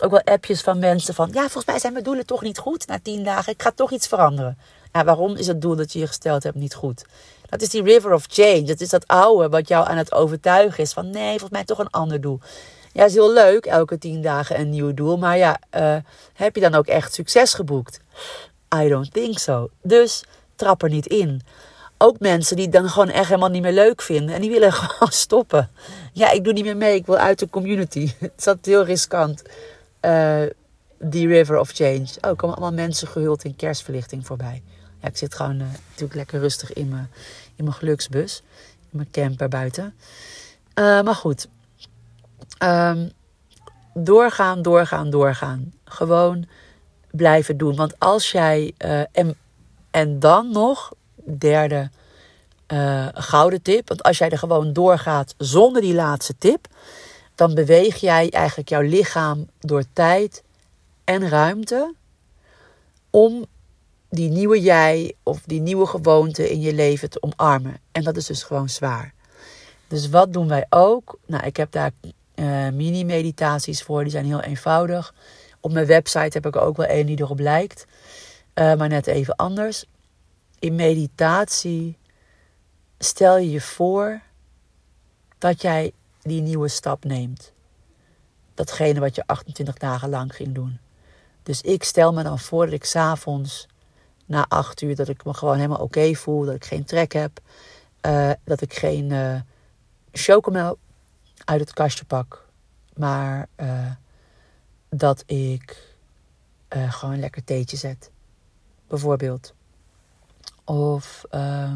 ook 0.01 0.11
wel 0.11 0.21
appjes 0.21 0.61
van 0.61 0.79
mensen 0.79 1.13
van... 1.13 1.29
Ja, 1.31 1.41
volgens 1.41 1.65
mij 1.65 1.79
zijn 1.79 1.93
mijn 1.93 2.05
doelen 2.05 2.25
toch 2.25 2.41
niet 2.41 2.57
goed 2.57 2.87
na 2.87 2.99
10 3.03 3.23
dagen. 3.23 3.53
Ik 3.53 3.61
ga 3.61 3.71
toch 3.71 3.91
iets 3.91 4.07
veranderen. 4.07 4.57
Ja, 4.91 5.03
waarom 5.03 5.35
is 5.35 5.47
het 5.47 5.61
doel 5.61 5.75
dat 5.75 5.93
je 5.93 5.99
je 5.99 6.07
gesteld 6.07 6.43
hebt 6.43 6.55
niet 6.55 6.73
goed? 6.73 7.05
Dat 7.49 7.61
is 7.61 7.69
die 7.69 7.83
river 7.83 8.13
of 8.13 8.25
change. 8.29 8.63
Dat 8.63 8.81
is 8.81 8.89
dat 8.89 9.07
oude 9.07 9.49
wat 9.49 9.67
jou 9.67 9.87
aan 9.87 9.97
het 9.97 10.11
overtuigen 10.11 10.83
is. 10.83 10.93
Van 10.93 11.09
nee, 11.09 11.29
volgens 11.29 11.51
mij 11.51 11.63
toch 11.63 11.79
een 11.79 11.89
ander 11.89 12.21
doel. 12.21 12.39
Ja, 12.91 13.05
is 13.05 13.13
heel 13.13 13.33
leuk, 13.33 13.65
elke 13.65 13.97
10 13.97 14.21
dagen 14.21 14.59
een 14.59 14.69
nieuw 14.69 14.93
doel. 14.93 15.17
Maar 15.17 15.37
ja, 15.37 15.59
uh, 15.75 15.95
heb 16.33 16.55
je 16.55 16.61
dan 16.61 16.73
ook 16.73 16.87
echt 16.87 17.13
succes 17.13 17.53
geboekt? 17.53 17.99
I 18.75 18.87
don't 18.87 19.13
think 19.13 19.39
so. 19.39 19.69
Dus 19.81 20.23
trap 20.55 20.83
er 20.83 20.89
niet 20.89 21.07
in 21.07 21.41
ook 22.03 22.19
mensen 22.19 22.55
die 22.55 22.65
het 22.65 22.73
dan 22.73 22.89
gewoon 22.89 23.09
echt 23.09 23.27
helemaal 23.27 23.49
niet 23.49 23.61
meer 23.61 23.71
leuk 23.71 24.01
vinden. 24.01 24.35
En 24.35 24.41
die 24.41 24.49
willen 24.49 24.73
gewoon 24.93 25.11
stoppen. 25.11 25.69
Ja, 26.13 26.31
ik 26.31 26.43
doe 26.43 26.53
niet 26.53 26.63
meer 26.63 26.77
mee. 26.77 26.95
Ik 26.95 27.05
wil 27.05 27.17
uit 27.17 27.39
de 27.39 27.49
community. 27.49 28.11
Het 28.19 28.47
altijd 28.47 28.65
heel 28.65 28.85
riskant. 28.85 29.41
Uh, 30.01 30.41
die 30.99 31.27
River 31.27 31.59
of 31.59 31.71
Change. 31.71 32.07
Oh, 32.21 32.35
komen 32.35 32.55
allemaal 32.55 32.73
mensen 32.73 33.07
gehuld 33.07 33.43
in 33.43 33.55
kerstverlichting 33.55 34.25
voorbij. 34.25 34.63
Ja, 35.01 35.07
ik 35.07 35.17
zit 35.17 35.35
gewoon 35.35 35.59
uh, 35.59 35.67
natuurlijk 35.87 36.15
lekker 36.15 36.39
rustig 36.39 36.73
in 36.73 36.89
mijn, 36.89 37.09
in 37.55 37.63
mijn 37.63 37.75
geluksbus. 37.75 38.43
In 38.91 38.97
mijn 38.97 39.11
camper 39.11 39.49
buiten. 39.49 39.95
Uh, 40.79 41.01
maar 41.01 41.15
goed. 41.15 41.47
Um, 42.63 43.11
doorgaan, 43.93 44.61
doorgaan, 44.61 45.09
doorgaan. 45.09 45.73
Gewoon 45.83 46.45
blijven 47.15 47.57
doen. 47.57 47.75
Want 47.75 47.99
als 47.99 48.31
jij... 48.31 48.73
en, 49.11 49.35
en 49.91 50.19
dan 50.19 50.51
nog 50.51 50.91
derde 51.23 51.89
uh, 52.67 53.07
gouden 53.13 53.61
tip. 53.61 53.87
Want 53.87 54.03
als 54.03 54.17
jij 54.17 54.29
er 54.29 54.37
gewoon 54.37 54.73
doorgaat 54.73 55.35
zonder 55.37 55.81
die 55.81 55.93
laatste 55.93 56.37
tip, 56.37 56.67
dan 57.35 57.53
beweeg 57.53 57.95
jij 57.95 58.29
eigenlijk 58.29 58.69
jouw 58.69 58.81
lichaam 58.81 59.47
door 59.59 59.83
tijd 59.93 60.43
en 61.03 61.29
ruimte 61.29 61.93
om 63.09 63.45
die 64.09 64.29
nieuwe 64.29 64.61
jij 64.61 65.15
of 65.23 65.41
die 65.45 65.61
nieuwe 65.61 65.85
gewoonte 65.85 66.51
in 66.51 66.61
je 66.61 66.73
leven 66.73 67.09
te 67.09 67.21
omarmen. 67.21 67.77
En 67.91 68.03
dat 68.03 68.17
is 68.17 68.25
dus 68.25 68.43
gewoon 68.43 68.69
zwaar. 68.69 69.13
Dus 69.87 70.09
wat 70.09 70.33
doen 70.33 70.47
wij 70.47 70.65
ook? 70.69 71.17
Nou, 71.25 71.45
ik 71.45 71.57
heb 71.57 71.71
daar 71.71 71.91
uh, 72.35 72.69
mini-meditaties 72.69 73.83
voor, 73.83 74.01
die 74.01 74.11
zijn 74.11 74.25
heel 74.25 74.41
eenvoudig. 74.41 75.13
Op 75.63 75.71
mijn 75.71 75.85
website 75.85 76.29
heb 76.37 76.45
ik 76.45 76.55
ook 76.55 76.77
wel 76.77 76.89
een 76.89 77.05
die 77.05 77.19
erop 77.19 77.39
lijkt, 77.39 77.85
uh, 78.55 78.75
maar 78.75 78.89
net 78.89 79.07
even 79.07 79.35
anders 79.35 79.85
in 80.59 80.75
meditatie 80.75 81.97
stel 82.99 83.37
je 83.37 83.49
je 83.49 83.61
voor 83.61 84.21
dat 85.37 85.61
jij 85.61 85.91
die 86.21 86.41
nieuwe 86.41 86.67
stap 86.67 87.03
neemt. 87.03 87.51
Datgene 88.53 88.99
wat 88.99 89.15
je 89.15 89.27
28 89.27 89.77
dagen 89.77 90.09
lang 90.09 90.35
ging 90.35 90.53
doen. 90.53 90.79
Dus 91.43 91.61
ik 91.61 91.83
stel 91.83 92.13
me 92.13 92.23
dan 92.23 92.39
voor 92.39 92.65
dat 92.65 92.73
ik 92.73 92.85
s'avonds 92.85 93.67
na 94.25 94.45
8 94.47 94.81
uur, 94.81 94.95
dat 94.95 95.07
ik 95.07 95.25
me 95.25 95.33
gewoon 95.33 95.55
helemaal 95.55 95.81
oké 95.81 96.13
voel, 96.13 96.45
dat 96.45 96.55
ik 96.55 96.65
geen 96.65 96.85
trek 96.85 97.13
heb, 97.13 97.39
uh, 98.05 98.31
dat 98.43 98.61
ik 98.61 98.73
geen 98.73 99.09
uh, 99.09 99.39
chocomel 100.11 100.77
uit 101.45 101.59
het 101.59 101.73
kastje 101.73 102.05
pak, 102.05 102.47
maar 102.93 103.47
dat 104.95 105.23
ik 105.25 105.91
gewoon 106.89 107.13
een 107.13 107.19
lekker 107.19 107.43
theetje 107.43 107.77
zet. 107.77 108.11
Bijvoorbeeld. 108.87 109.53
Of 110.65 111.23
uh, 111.31 111.73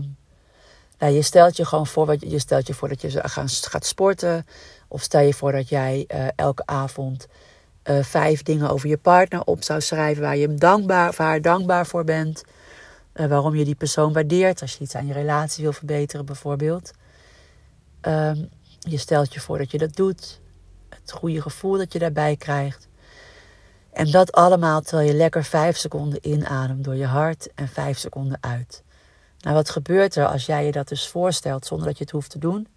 nou, 0.97 1.13
je 1.13 1.21
stelt 1.21 1.57
je 1.57 1.65
gewoon 1.65 1.87
voor, 1.87 2.15
je 2.19 2.39
stelt 2.39 2.67
je 2.67 2.73
voor 2.73 2.87
dat 2.87 3.01
je 3.01 3.21
gaat 3.49 3.85
sporten. 3.85 4.45
Of 4.87 5.01
stel 5.01 5.21
je 5.21 5.33
voor 5.33 5.51
dat 5.51 5.69
jij 5.69 6.05
uh, 6.07 6.27
elke 6.35 6.65
avond 6.65 7.27
uh, 7.83 8.03
vijf 8.03 8.43
dingen 8.43 8.69
over 8.69 8.89
je 8.89 8.97
partner 8.97 9.43
op 9.43 9.63
zou 9.63 9.81
schrijven 9.81 10.23
waar 10.23 10.37
je 10.37 10.47
hem 10.47 10.59
dankbaar, 10.59 11.09
of 11.09 11.17
haar 11.17 11.41
dankbaar 11.41 11.87
voor 11.87 12.03
bent. 12.03 12.43
Waarom 13.13 13.55
je 13.55 13.65
die 13.65 13.75
persoon 13.75 14.13
waardeert 14.13 14.61
als 14.61 14.73
je 14.73 14.83
iets 14.83 14.95
aan 14.95 15.07
je 15.07 15.13
relatie 15.13 15.63
wil 15.63 15.73
verbeteren 15.73 16.25
bijvoorbeeld. 16.25 16.91
Um, 18.01 18.49
je 18.79 18.97
stelt 18.97 19.33
je 19.33 19.39
voor 19.39 19.57
dat 19.57 19.71
je 19.71 19.77
dat 19.77 19.95
doet. 19.95 20.39
Het 20.89 21.11
goede 21.11 21.41
gevoel 21.41 21.77
dat 21.77 21.93
je 21.93 21.99
daarbij 21.99 22.35
krijgt. 22.35 22.87
En 23.97 24.11
dat 24.11 24.31
allemaal 24.31 24.81
terwijl 24.81 25.07
je 25.07 25.15
lekker 25.15 25.43
vijf 25.43 25.77
seconden 25.77 26.19
inademt 26.21 26.83
door 26.83 26.95
je 26.95 27.05
hart 27.05 27.53
en 27.55 27.67
vijf 27.67 27.97
seconden 27.97 28.37
uit. 28.41 28.83
Nou, 29.39 29.55
wat 29.55 29.69
gebeurt 29.69 30.15
er 30.15 30.27
als 30.27 30.45
jij 30.45 30.65
je 30.65 30.71
dat 30.71 30.87
dus 30.87 31.07
voorstelt 31.07 31.65
zonder 31.65 31.87
dat 31.87 31.97
je 31.97 32.03
het 32.03 32.13
hoeft 32.13 32.29
te 32.29 32.39
doen? 32.39 32.67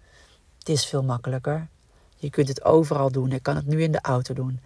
Het 0.59 0.69
is 0.69 0.85
veel 0.85 1.03
makkelijker. 1.03 1.67
Je 2.15 2.29
kunt 2.29 2.47
het 2.47 2.63
overal 2.63 3.11
doen. 3.11 3.31
Ik 3.31 3.43
kan 3.43 3.55
het 3.55 3.65
nu 3.65 3.83
in 3.83 3.91
de 3.91 4.01
auto 4.01 4.33
doen. 4.33 4.59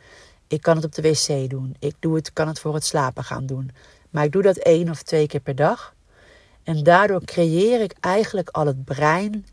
Ik 0.48 0.62
kan 0.62 0.76
het 0.76 0.86
op 0.86 0.94
de 0.94 1.02
wc 1.02 1.50
doen. 1.50 1.76
Ik 1.80 1.96
doe 2.00 2.15
het, 2.15 2.34
kan 2.34 2.48
het 2.48 2.60
voor 2.60 2.74
het 2.74 2.86
slapen 2.86 3.24
gaan 3.24 3.46
doen. 3.46 3.72
Maar 4.10 4.24
ik 4.24 4.32
doe 4.32 4.41
dat 4.41 4.58
één 4.58 4.89
of 4.89 5.02
twee 5.02 5.28
keer 5.28 5.39
per 5.39 5.56
dag. 5.56 5.94
En 6.63 6.84
daardoor 6.84 7.24
creëer 7.24 7.82
ik 7.82 7.96
eigenlijk 8.00 8.50
al 8.50 8.65
het 8.65 8.86
brein 8.86 9.46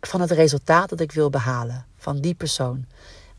van 0.00 0.20
het 0.20 0.30
resultaat 0.30 0.88
dat 0.88 1.00
ik 1.00 1.12
wil 1.12 1.30
behalen. 1.30 1.86
Van 1.96 2.20
die 2.20 2.34
persoon. 2.34 2.86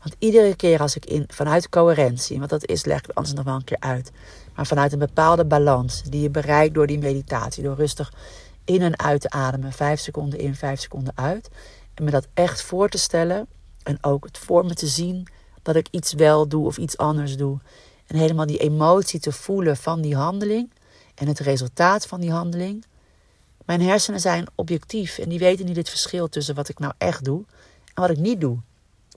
Want 0.00 0.14
iedere 0.18 0.56
keer 0.56 0.80
als 0.80 0.96
ik 0.96 1.06
in, 1.06 1.24
vanuit 1.28 1.68
coherentie, 1.68 2.38
want 2.38 2.50
dat 2.50 2.66
is, 2.66 2.84
leg 2.84 2.98
ik 2.98 3.10
anders 3.14 3.34
nog 3.34 3.44
wel 3.44 3.54
een 3.54 3.64
keer 3.64 3.80
uit. 3.80 4.12
Maar 4.54 4.66
vanuit 4.66 4.92
een 4.92 4.98
bepaalde 4.98 5.44
balans 5.44 6.02
die 6.02 6.20
je 6.20 6.30
bereikt 6.30 6.74
door 6.74 6.86
die 6.86 6.98
meditatie. 6.98 7.62
Door 7.62 7.76
rustig 7.76 8.12
in 8.64 8.82
en 8.82 8.98
uit 8.98 9.20
te 9.20 9.30
ademen. 9.30 9.72
Vijf 9.72 10.00
seconden 10.00 10.38
in, 10.38 10.54
vijf 10.54 10.80
seconden 10.80 11.12
uit. 11.16 11.48
En 11.94 12.04
me 12.04 12.10
dat 12.10 12.26
echt 12.34 12.62
voor 12.62 12.88
te 12.88 12.98
stellen. 12.98 13.46
En 13.82 13.98
ook 14.00 14.24
het 14.24 14.38
voor 14.38 14.64
me 14.64 14.74
te 14.74 14.86
zien 14.86 15.26
dat 15.62 15.76
ik 15.76 15.88
iets 15.90 16.12
wel 16.12 16.48
doe 16.48 16.66
of 16.66 16.78
iets 16.78 16.96
anders 16.96 17.36
doe. 17.36 17.58
En 18.06 18.16
helemaal 18.16 18.46
die 18.46 18.58
emotie 18.58 19.20
te 19.20 19.32
voelen 19.32 19.76
van 19.76 20.00
die 20.00 20.16
handeling. 20.16 20.70
En 21.14 21.26
het 21.26 21.38
resultaat 21.38 22.06
van 22.06 22.20
die 22.20 22.32
handeling. 22.32 22.84
Mijn 23.64 23.82
hersenen 23.82 24.20
zijn 24.20 24.46
objectief 24.54 25.18
en 25.18 25.28
die 25.28 25.38
weten 25.38 25.66
niet 25.66 25.76
het 25.76 25.88
verschil 25.88 26.28
tussen 26.28 26.54
wat 26.54 26.68
ik 26.68 26.78
nou 26.78 26.92
echt 26.98 27.24
doe 27.24 27.44
en 27.94 28.02
wat 28.02 28.10
ik 28.10 28.18
niet 28.18 28.40
doe 28.40 28.58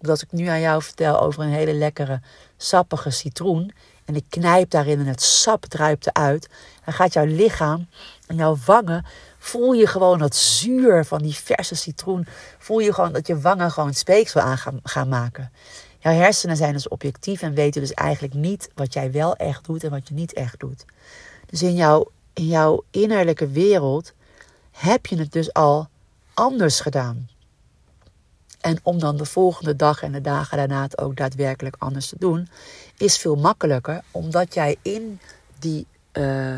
als 0.10 0.24
ik 0.24 0.32
nu 0.32 0.46
aan 0.46 0.60
jou 0.60 0.82
vertel 0.82 1.20
over 1.20 1.44
een 1.44 1.50
hele 1.50 1.74
lekkere, 1.74 2.22
sappige 2.58 3.10
citroen. 3.10 3.72
En 4.06 4.16
ik 4.16 4.26
knijp 4.30 4.70
daarin 4.70 5.00
en 5.00 5.06
het 5.06 5.22
sap 5.22 5.66
druipt 5.66 6.08
eruit. 6.08 6.50
Dan 6.86 6.94
gaat 6.94 7.14
jouw 7.14 7.26
lichaam 7.26 7.88
en 8.28 8.36
jouw 8.36 8.58
wangen. 8.66 9.06
Voel 9.38 9.74
je 9.74 9.88
gewoon 9.88 10.20
dat 10.20 10.36
zuur 10.36 11.06
van 11.06 11.22
die 11.22 11.36
verse 11.36 11.76
citroen. 11.76 12.28
Voel 12.58 12.80
je 12.80 12.94
gewoon 12.94 13.14
dat 13.14 13.28
je 13.28 13.40
wangen 13.40 13.72
gewoon 13.72 13.94
speeksel 13.94 14.42
aan 14.42 14.58
gaan, 14.58 14.80
gaan 14.84 15.08
maken. 15.08 15.52
Jouw 16.00 16.14
hersenen 16.14 16.58
zijn 16.58 16.74
dus 16.74 16.88
objectief 16.88 17.42
en 17.42 17.54
weten 17.54 17.82
dus 17.82 17.94
eigenlijk 17.94 18.34
niet 18.34 18.70
wat 18.76 18.94
jij 18.94 19.12
wel 19.12 19.36
echt 19.36 19.66
doet 19.66 19.84
en 19.84 19.90
wat 19.90 20.08
je 20.08 20.14
niet 20.14 20.34
echt 20.34 20.60
doet. 20.60 20.86
Dus 21.46 21.62
in 21.62 21.76
jouw, 21.76 22.12
in 22.34 22.48
jouw 22.48 22.84
innerlijke 22.92 23.48
wereld 23.48 24.14
heb 24.72 25.06
je 25.06 25.18
het 25.18 25.32
dus 25.32 25.54
al 25.54 25.88
anders 26.34 26.80
gedaan. 26.80 27.30
En 28.64 28.80
om 28.84 29.00
dan 29.00 29.18
de 29.18 29.26
volgende 29.26 29.76
dag 29.76 30.02
en 30.02 30.12
de 30.12 30.22
dagen 30.22 30.58
daarna 30.58 30.82
het 30.82 30.98
ook 30.98 31.16
daadwerkelijk 31.16 31.76
anders 31.80 32.08
te 32.08 32.16
doen, 32.20 32.48
is 32.98 33.18
veel 33.18 33.36
makkelijker, 33.36 34.04
omdat 34.12 34.54
jij 34.54 34.76
in 34.82 35.20
die 35.60 35.86
uh, 36.14 36.56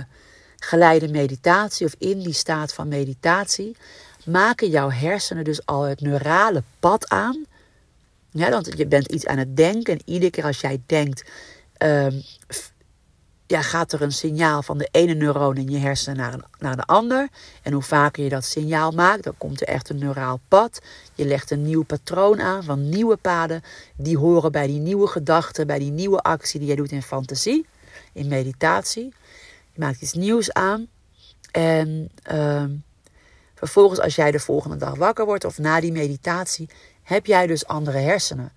geleide 0.55 1.07
meditatie 1.07 1.85
of 1.85 1.95
in 1.97 2.19
die 2.19 2.33
staat 2.33 2.73
van 2.73 2.87
meditatie, 2.87 3.75
maken 4.25 4.69
jouw 4.69 4.89
hersenen 4.89 5.43
dus 5.43 5.65
al 5.65 5.81
het 5.81 6.01
neurale 6.01 6.63
pad 6.79 7.09
aan. 7.09 7.45
Ja, 8.29 8.49
want 8.49 8.77
je 8.77 8.85
bent 8.85 9.11
iets 9.11 9.25
aan 9.25 9.37
het 9.37 9.57
denken 9.57 9.93
en 9.93 10.01
iedere 10.05 10.31
keer 10.31 10.43
als 10.43 10.61
jij 10.61 10.81
denkt, 10.85 11.23
um, 11.77 12.21
ja, 13.47 13.61
gaat 13.61 13.91
er 13.91 14.01
een 14.01 14.11
signaal 14.11 14.63
van 14.63 14.77
de 14.77 14.87
ene 14.91 15.13
neuron 15.13 15.57
in 15.57 15.69
je 15.69 15.77
hersenen 15.77 16.17
naar, 16.17 16.39
naar 16.59 16.75
de 16.75 16.83
ander. 16.83 17.29
En 17.61 17.73
hoe 17.73 17.81
vaker 17.81 18.23
je 18.23 18.29
dat 18.29 18.45
signaal 18.45 18.91
maakt, 18.91 19.23
dan 19.23 19.37
komt 19.37 19.61
er 19.61 19.67
echt 19.67 19.89
een 19.89 19.97
neuraal 19.97 20.39
pad. 20.47 20.81
Je 21.13 21.25
legt 21.25 21.51
een 21.51 21.63
nieuw 21.63 21.83
patroon 21.83 22.41
aan 22.41 22.63
van 22.63 22.89
nieuwe 22.89 23.17
paden. 23.17 23.63
Die 23.95 24.17
horen 24.17 24.51
bij 24.51 24.67
die 24.67 24.79
nieuwe 24.79 25.07
gedachten, 25.07 25.67
bij 25.67 25.79
die 25.79 25.91
nieuwe 25.91 26.21
actie 26.21 26.59
die 26.59 26.69
je 26.69 26.75
doet 26.75 26.91
in 26.91 27.01
fantasie, 27.01 27.65
in 28.13 28.27
meditatie. 28.27 29.13
Je 29.71 29.79
maakt 29.79 30.01
iets 30.01 30.13
nieuws 30.13 30.53
aan. 30.53 30.87
En 31.51 32.11
uh, 32.31 32.63
Vervolgens, 33.55 33.99
als 33.99 34.15
jij 34.15 34.31
de 34.31 34.39
volgende 34.39 34.77
dag 34.77 34.95
wakker 34.95 35.25
wordt 35.25 35.45
of 35.45 35.57
na 35.57 35.79
die 35.79 35.91
meditatie, 35.91 36.69
heb 37.03 37.25
jij 37.25 37.47
dus 37.47 37.67
andere 37.67 37.97
hersenen. 37.97 38.51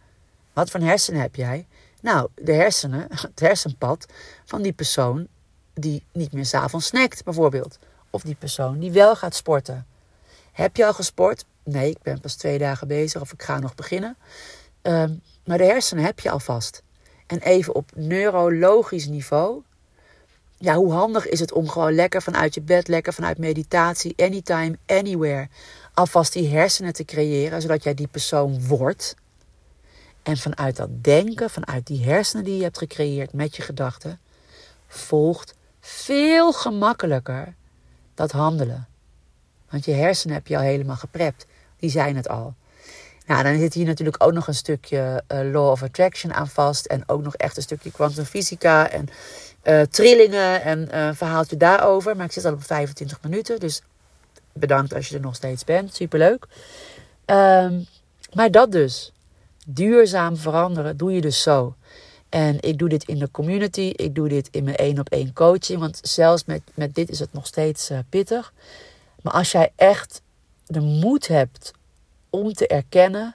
Wat 0.53 0.71
voor 0.71 0.81
hersenen 0.81 1.21
heb 1.21 1.35
jij? 1.35 1.67
Nou, 2.09 2.29
de 2.35 2.53
hersenen, 2.53 3.07
het 3.11 3.41
hersenpad 3.41 4.07
van 4.45 4.63
die 4.63 4.73
persoon 4.73 5.27
die 5.75 6.05
niet 6.13 6.33
meer 6.33 6.47
s'avonds 6.47 6.87
snackt, 6.87 7.25
bijvoorbeeld. 7.25 7.79
Of 8.11 8.23
die 8.23 8.35
persoon 8.35 8.79
die 8.79 8.93
wel 8.93 9.17
gaat 9.17 9.35
sporten. 9.35 9.87
Heb 10.53 10.77
je 10.77 10.87
al 10.87 10.93
gesport? 10.95 11.45
Nee, 11.63 11.91
ik 11.91 12.03
ben 12.03 12.21
pas 12.21 12.35
twee 12.35 12.59
dagen 12.59 12.89
bezig 12.89 13.21
of 13.21 13.33
ik 13.33 13.43
ga 13.43 13.59
nog 13.59 13.75
beginnen. 13.75 14.17
Ehm, 14.83 15.15
maar 15.45 15.59
de 15.59 15.65
hersenen 15.65 16.05
heb 16.05 16.21
je 16.21 16.31
alvast. 16.31 16.83
En 17.27 17.39
even 17.39 17.75
op 17.75 17.91
neurologisch 17.95 19.07
niveau. 19.07 19.63
Ja, 20.59 20.75
hoe 20.75 20.93
handig 20.93 21.29
is 21.29 21.41
het 21.41 21.53
om 21.53 21.69
gewoon 21.69 21.95
lekker 21.95 22.23
vanuit 22.23 22.55
je 22.55 22.61
bed, 22.61 22.89
lekker 22.89 23.13
vanuit 23.13 23.39
meditatie, 23.39 24.15
anytime, 24.17 24.79
anywhere, 24.87 25.49
alvast 25.95 26.33
die 26.33 26.49
hersenen 26.49 26.93
te 26.93 27.05
creëren, 27.05 27.63
zodat 27.63 27.83
jij 27.83 27.95
die 27.95 28.09
persoon 28.09 28.67
wordt. 28.67 29.15
En 30.29 30.37
vanuit 30.37 30.77
dat 30.77 31.05
denken, 31.05 31.51
vanuit 31.51 31.87
die 31.87 32.05
hersenen 32.05 32.45
die 32.45 32.57
je 32.57 32.63
hebt 32.63 32.79
gecreëerd 32.79 33.33
met 33.33 33.57
je 33.57 33.63
gedachten, 33.63 34.21
volgt 34.87 35.55
veel 35.81 36.53
gemakkelijker 36.53 37.55
dat 38.15 38.33
handelen. 38.33 38.87
Want 39.71 39.85
je 39.85 39.93
hersenen 39.93 40.35
heb 40.35 40.47
je 40.47 40.57
al 40.57 40.63
helemaal 40.63 40.97
geprept. 40.97 41.47
Die 41.77 41.91
zijn 41.91 42.17
het 42.17 42.29
al. 42.29 42.55
Nou, 43.27 43.43
dan 43.43 43.59
zit 43.59 43.75
hier 43.75 43.87
natuurlijk 43.87 44.25
ook 44.25 44.33
nog 44.33 44.47
een 44.47 44.55
stukje 44.55 45.23
uh, 45.33 45.53
Law 45.53 45.71
of 45.71 45.83
Attraction 45.83 46.33
aan 46.33 46.49
vast. 46.49 46.87
En 46.87 47.03
ook 47.07 47.23
nog 47.23 47.37
echt 47.37 47.57
een 47.57 47.63
stukje 47.63 47.91
kwantumfysica 47.91 48.91
en 48.91 49.09
uh, 49.65 49.81
trillingen 49.81 50.63
en 50.63 50.89
uh, 50.95 51.11
verhaaltje 51.15 51.57
daarover. 51.57 52.17
Maar 52.17 52.27
ik 52.27 52.33
zit 52.33 52.45
al 52.45 52.53
op 52.53 52.65
25 52.65 53.23
minuten. 53.23 53.61
Dus 53.61 53.83
bedankt 54.53 54.95
als 54.95 55.09
je 55.09 55.15
er 55.15 55.21
nog 55.21 55.35
steeds 55.35 55.65
bent. 55.65 55.95
Superleuk. 55.95 56.47
Um, 57.27 57.87
maar 58.33 58.51
dat 58.51 58.73
dus. 58.73 59.13
Duurzaam 59.71 60.37
veranderen 60.37 60.97
doe 60.97 61.13
je 61.13 61.21
dus 61.21 61.43
zo. 61.43 61.75
En 62.29 62.57
ik 62.61 62.79
doe 62.79 62.89
dit 62.89 63.05
in 63.05 63.19
de 63.19 63.31
community. 63.31 63.93
Ik 63.97 64.15
doe 64.15 64.29
dit 64.29 64.49
in 64.51 64.65
mijn 64.65 64.77
één 64.77 64.99
op 64.99 65.09
één 65.09 65.33
coaching. 65.33 65.81
Want 65.81 65.99
zelfs 66.03 66.45
met, 66.45 66.63
met 66.75 66.95
dit 66.95 67.11
is 67.11 67.19
het 67.19 67.33
nog 67.33 67.47
steeds 67.47 67.91
pittig. 68.09 68.53
Maar 69.23 69.33
als 69.33 69.53
jij 69.53 69.73
echt 69.77 70.23
de 70.67 70.81
moed 70.81 71.27
hebt 71.27 71.73
om 72.31 72.53
te 72.53 72.67
erkennen 72.67 73.35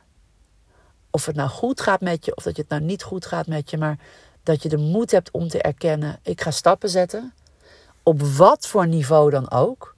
of 1.10 1.26
het 1.26 1.36
nou 1.36 1.50
goed 1.50 1.82
gaat 1.82 2.02
met 2.02 2.26
je 2.26 2.36
of 2.36 2.44
dat 2.44 2.58
het 2.58 2.70
nou 2.70 2.82
niet 2.82 3.04
goed 3.04 3.26
gaat 3.26 3.48
met 3.48 3.70
je, 3.70 3.78
maar 3.78 3.98
dat 4.44 4.64
je 4.64 4.70
de 4.70 4.78
moed 4.78 5.12
hebt 5.12 5.32
om 5.32 5.48
te 5.48 5.62
erkennen, 5.62 6.20
ik 6.24 6.42
ga 6.42 6.52
stappen 6.52 6.90
zetten, 6.90 7.34
op 8.04 8.22
wat 8.22 8.68
voor 8.68 8.88
niveau 8.88 9.30
dan 9.30 9.52
ook. 9.52 9.93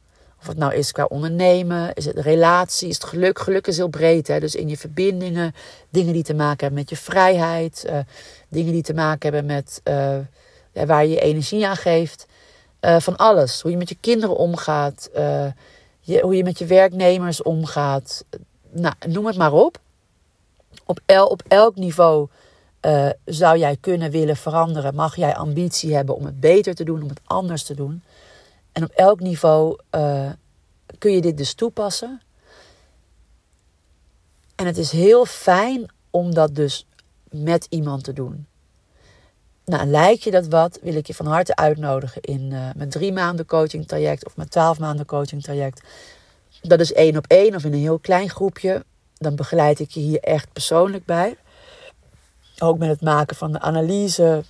Of 0.45 0.51
het 0.51 0.59
nou 0.59 0.73
is 0.73 0.91
qua 0.91 1.03
ondernemen, 1.03 1.93
is 1.93 2.05
het 2.05 2.17
relatie, 2.17 2.87
is 2.87 2.95
het 2.95 3.03
geluk. 3.03 3.39
Geluk 3.39 3.67
is 3.67 3.77
heel 3.77 3.87
breed, 3.87 4.27
hè? 4.27 4.39
dus 4.39 4.55
in 4.55 4.69
je 4.69 4.77
verbindingen, 4.77 5.55
dingen 5.89 6.13
die 6.13 6.23
te 6.23 6.33
maken 6.33 6.59
hebben 6.59 6.79
met 6.79 6.89
je 6.89 6.95
vrijheid, 6.95 7.85
uh, 7.89 7.97
dingen 8.47 8.71
die 8.71 8.81
te 8.81 8.93
maken 8.93 9.33
hebben 9.33 9.55
met 9.55 9.81
uh, 9.83 10.85
waar 10.85 11.05
je 11.05 11.09
je 11.09 11.19
energie 11.19 11.67
aan 11.67 11.75
geeft. 11.75 12.27
Uh, 12.81 12.99
van 12.99 13.15
alles. 13.15 13.61
Hoe 13.61 13.71
je 13.71 13.77
met 13.77 13.89
je 13.89 13.97
kinderen 13.99 14.35
omgaat, 14.35 15.09
hoe 16.21 16.35
je 16.35 16.43
met 16.43 16.59
je 16.59 16.65
werknemers 16.65 17.41
omgaat. 17.41 18.25
Nou, 18.71 18.93
noem 19.07 19.25
het 19.25 19.37
maar 19.37 19.53
op. 19.53 19.79
Op, 20.85 20.99
el, 21.05 21.27
op 21.27 21.43
elk 21.47 21.75
niveau 21.75 22.27
zou 23.25 23.57
jij 23.57 23.77
kunnen 23.81 24.11
willen 24.11 24.35
veranderen. 24.35 24.95
Mag 24.95 25.15
jij 25.15 25.35
ambitie 25.35 25.95
hebben 25.95 26.15
om 26.15 26.25
het 26.25 26.39
beter 26.39 26.75
te 26.75 26.83
doen, 26.83 27.01
om 27.01 27.09
het 27.09 27.21
anders 27.25 27.63
te 27.63 27.75
doen. 27.75 28.03
En 28.75 28.83
op 28.83 28.91
elk 28.91 29.19
niveau 29.19 29.79
uh, 29.91 30.29
kun 30.97 31.11
je 31.11 31.21
dit 31.21 31.37
dus 31.37 31.53
toepassen. 31.53 32.21
En 34.55 34.65
het 34.65 34.77
is 34.77 34.91
heel 34.91 35.25
fijn 35.25 35.85
om 36.09 36.33
dat 36.33 36.55
dus 36.55 36.87
met 37.29 37.67
iemand 37.69 38.03
te 38.03 38.13
doen. 38.13 38.47
Nou, 39.65 39.85
lijkt 39.85 40.23
je 40.23 40.31
dat 40.31 40.47
wat, 40.47 40.79
wil 40.81 40.95
ik 40.95 41.07
je 41.07 41.13
van 41.13 41.25
harte 41.25 41.55
uitnodigen 41.55 42.21
in 42.21 42.51
uh, 42.51 42.69
mijn 42.75 42.89
drie 42.89 43.13
maanden 43.13 43.45
coaching 43.45 43.87
traject 43.87 44.25
of 44.25 44.35
mijn 44.35 44.49
twaalf 44.49 44.79
maanden 44.79 45.05
coaching 45.05 45.43
traject. 45.43 45.81
Dat 46.61 46.79
is 46.79 46.93
één 46.93 47.17
op 47.17 47.25
één 47.27 47.55
of 47.55 47.63
in 47.63 47.73
een 47.73 47.79
heel 47.79 47.99
klein 47.99 48.29
groepje. 48.29 48.85
Dan 49.17 49.35
begeleid 49.35 49.79
ik 49.79 49.91
je 49.91 49.99
hier 49.99 50.19
echt 50.19 50.53
persoonlijk 50.53 51.05
bij. 51.05 51.37
Ook 52.59 52.77
met 52.77 52.89
het 52.89 53.01
maken 53.01 53.35
van 53.35 53.51
de 53.51 53.59
analyse. 53.59 54.43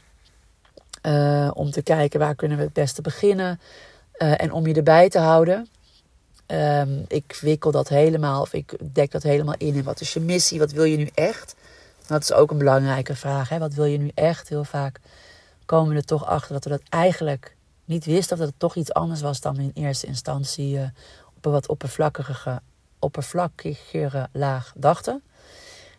Uh, 1.02 1.52
om 1.54 1.72
te 1.72 1.82
kijken 1.82 2.20
waar 2.20 2.36
kunnen 2.36 2.58
we 2.58 2.64
het 2.64 2.74
beste 2.74 3.02
beginnen. 3.02 3.60
Uh, 4.18 4.42
en 4.42 4.52
om 4.52 4.68
je 4.68 4.74
erbij 4.74 5.10
te 5.10 5.20
houden. 5.20 5.68
Um, 6.48 7.06
ik 7.08 7.38
wikkel 7.42 7.72
dat 7.72 7.88
helemaal, 7.88 8.42
of 8.42 8.54
ik 8.54 8.78
dek 8.94 9.12
dat 9.12 9.24
helemaal 9.24 9.56
in. 9.58 9.76
En 9.76 9.84
wat 9.84 10.02
is 10.02 10.14
je 10.14 10.20
missie? 10.20 10.60
Wat 10.60 10.72
wil 10.72 10.84
je 10.84 10.98
nu 10.98 11.10
echt? 11.14 11.56
Dat 12.08 12.22
is 12.22 12.34
ook 12.34 12.52
een 12.52 12.58
belangrijke 12.58 13.16
vraag. 13.16 13.50
Hè? 13.50 13.60
Wat 13.60 13.74
wil 13.74 13.86
je 13.86 13.98
nu 13.98 14.12
echt? 14.14 14.50
Heel 14.50 14.64
vaak 14.64 15.00
komen 15.66 15.90
we 15.90 15.96
er 15.96 16.06
toch 16.06 16.26
achter 16.26 16.54
dat 16.54 16.64
we 16.64 16.70
dat 16.70 16.82
eigenlijk 16.90 17.56
niet 17.86 18.06
wisten. 18.06 18.34
Of 18.34 18.40
dat 18.40 18.48
het 18.48 18.60
toch 18.60 18.76
iets 18.76 18.94
anders 18.94 19.22
was 19.22 19.42
dan 19.42 19.60
in 19.60 19.72
eerste 19.74 20.08
instantie 20.08 20.76
uh, 20.76 20.84
op 21.36 21.46
een 21.46 21.52
wat 21.52 21.68
oppervlakkige, 21.68 22.62
oppervlakkigere 23.00 24.28
laag 24.32 24.74
dachten. 24.76 25.24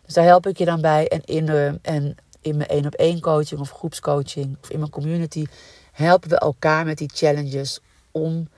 Dus 0.05 0.13
daar 0.13 0.25
help 0.25 0.47
ik 0.47 0.57
je 0.57 0.65
dan 0.65 0.81
bij. 0.81 1.07
En 1.07 1.21
in, 1.25 1.47
uh, 1.47 1.67
en 1.81 2.15
in 2.41 2.57
mijn 2.57 2.69
één 2.69 2.85
op 2.85 2.93
één 2.93 3.19
coaching 3.19 3.59
of 3.59 3.71
groepscoaching 3.71 4.57
of 4.61 4.69
in 4.69 4.79
mijn 4.79 4.91
community 4.91 5.45
helpen 5.91 6.29
we 6.29 6.37
elkaar 6.37 6.85
met 6.85 6.97
die 6.97 7.11
challenges 7.13 7.79
om 8.17 8.49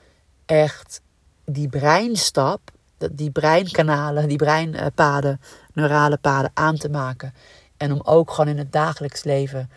echt 0.45 1.01
die 1.45 1.69
breinstap, 1.69 2.71
die 3.11 3.31
breinkanalen, 3.31 4.27
die 4.27 4.37
breinpaden 4.37 5.41
neurale 5.73 6.17
paden 6.17 6.51
aan 6.53 6.77
te 6.77 6.89
maken. 6.89 7.33
En 7.77 7.91
om 7.91 8.01
ook 8.03 8.31
gewoon 8.31 8.49
in 8.49 8.57
het 8.57 8.71
dagelijks 8.71 9.23
leven 9.23 9.69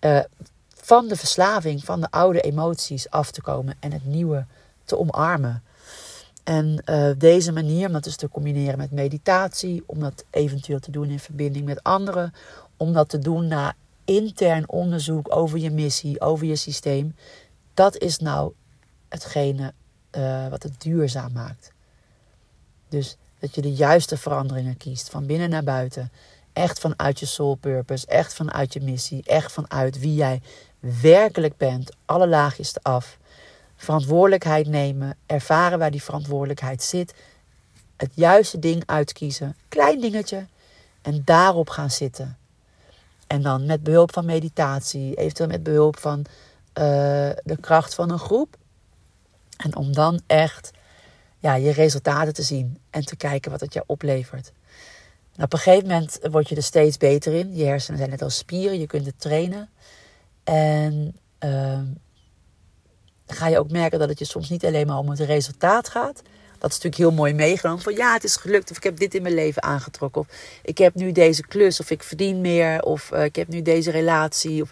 uh, 0.00 0.20
van 0.74 1.08
de 1.08 1.16
verslaving, 1.16 1.84
van 1.84 2.00
de 2.00 2.10
oude 2.10 2.40
emoties 2.40 3.10
af 3.10 3.30
te 3.30 3.42
komen 3.42 3.76
en 3.80 3.92
het 3.92 4.04
nieuwe 4.04 4.46
te 4.84 4.98
omarmen. 4.98 5.62
En 6.44 6.82
uh, 6.86 7.10
deze 7.18 7.52
manier, 7.52 7.86
om 7.86 7.92
dat 7.92 8.04
dus 8.04 8.16
te 8.16 8.28
combineren 8.28 8.78
met 8.78 8.90
meditatie, 8.90 9.82
om 9.86 10.00
dat 10.00 10.24
eventueel 10.30 10.78
te 10.78 10.90
doen 10.90 11.10
in 11.10 11.18
verbinding 11.18 11.64
met 11.64 11.82
anderen, 11.82 12.32
om 12.76 12.92
dat 12.92 13.08
te 13.08 13.18
doen 13.18 13.48
na 13.48 13.74
intern 14.04 14.68
onderzoek 14.68 15.36
over 15.36 15.58
je 15.58 15.70
missie, 15.70 16.20
over 16.20 16.46
je 16.46 16.56
systeem, 16.56 17.14
dat 17.74 17.98
is 17.98 18.18
nou 18.18 18.52
hetgene 19.12 19.72
uh, 20.16 20.48
wat 20.48 20.62
het 20.62 20.80
duurzaam 20.80 21.32
maakt. 21.32 21.72
Dus 22.88 23.16
dat 23.38 23.54
je 23.54 23.60
de 23.60 23.72
juiste 23.72 24.16
veranderingen 24.16 24.76
kiest, 24.76 25.10
van 25.10 25.26
binnen 25.26 25.50
naar 25.50 25.64
buiten. 25.64 26.10
Echt 26.52 26.78
vanuit 26.78 27.20
je 27.20 27.26
soul 27.26 27.54
purpose, 27.54 28.06
echt 28.06 28.34
vanuit 28.34 28.72
je 28.72 28.80
missie, 28.80 29.22
echt 29.24 29.52
vanuit 29.52 29.98
wie 29.98 30.14
jij 30.14 30.42
werkelijk 30.78 31.56
bent, 31.56 31.90
alle 32.04 32.28
laagjes 32.28 32.82
af. 32.82 33.18
Verantwoordelijkheid 33.76 34.66
nemen, 34.66 35.16
ervaren 35.26 35.78
waar 35.78 35.90
die 35.90 36.02
verantwoordelijkheid 36.02 36.82
zit, 36.82 37.14
het 37.96 38.10
juiste 38.14 38.58
ding 38.58 38.82
uitkiezen, 38.86 39.56
klein 39.68 40.00
dingetje, 40.00 40.46
en 41.02 41.22
daarop 41.24 41.70
gaan 41.70 41.90
zitten. 41.90 42.36
En 43.26 43.42
dan 43.42 43.66
met 43.66 43.82
behulp 43.82 44.12
van 44.12 44.24
meditatie, 44.24 45.14
eventueel 45.14 45.48
met 45.48 45.62
behulp 45.62 45.98
van 45.98 46.18
uh, 46.18 46.24
de 47.44 47.56
kracht 47.60 47.94
van 47.94 48.10
een 48.10 48.18
groep. 48.18 48.56
En 49.62 49.76
om 49.76 49.92
dan 49.92 50.20
echt 50.26 50.70
ja, 51.38 51.54
je 51.54 51.72
resultaten 51.72 52.34
te 52.34 52.42
zien 52.42 52.78
en 52.90 53.04
te 53.04 53.16
kijken 53.16 53.50
wat 53.50 53.60
het 53.60 53.72
je 53.72 53.82
oplevert. 53.86 54.52
Nou, 55.32 55.44
op 55.44 55.52
een 55.52 55.58
gegeven 55.58 55.88
moment 55.88 56.18
word 56.30 56.48
je 56.48 56.56
er 56.56 56.62
steeds 56.62 56.96
beter 56.96 57.32
in. 57.32 57.56
Je 57.56 57.64
hersenen 57.64 57.98
zijn 57.98 58.10
net 58.10 58.22
als 58.22 58.36
spieren, 58.36 58.78
je 58.78 58.86
kunt 58.86 59.06
het 59.06 59.20
trainen. 59.20 59.70
En 60.44 61.16
uh, 61.44 61.78
ga 63.26 63.48
je 63.48 63.58
ook 63.58 63.70
merken 63.70 63.98
dat 63.98 64.08
het 64.08 64.18
je 64.18 64.24
soms 64.24 64.50
niet 64.50 64.64
alleen 64.64 64.86
maar 64.86 64.98
om 64.98 65.10
het 65.10 65.20
resultaat 65.20 65.88
gaat. 65.88 66.22
Dat 66.58 66.70
is 66.70 66.76
natuurlijk 66.76 66.96
heel 66.96 67.12
mooi 67.12 67.34
meegenomen. 67.34 67.82
Van 67.82 67.94
ja, 67.94 68.12
het 68.12 68.24
is 68.24 68.36
gelukt. 68.36 68.70
Of 68.70 68.76
ik 68.76 68.82
heb 68.82 68.98
dit 68.98 69.14
in 69.14 69.22
mijn 69.22 69.34
leven 69.34 69.62
aangetrokken. 69.62 70.20
Of 70.20 70.28
ik 70.62 70.78
heb 70.78 70.94
nu 70.94 71.12
deze 71.12 71.46
klus. 71.46 71.80
Of 71.80 71.90
ik 71.90 72.02
verdien 72.02 72.40
meer. 72.40 72.82
Of 72.82 73.10
uh, 73.12 73.24
ik 73.24 73.36
heb 73.36 73.48
nu 73.48 73.62
deze 73.62 73.90
relatie. 73.90 74.62
Of, 74.62 74.70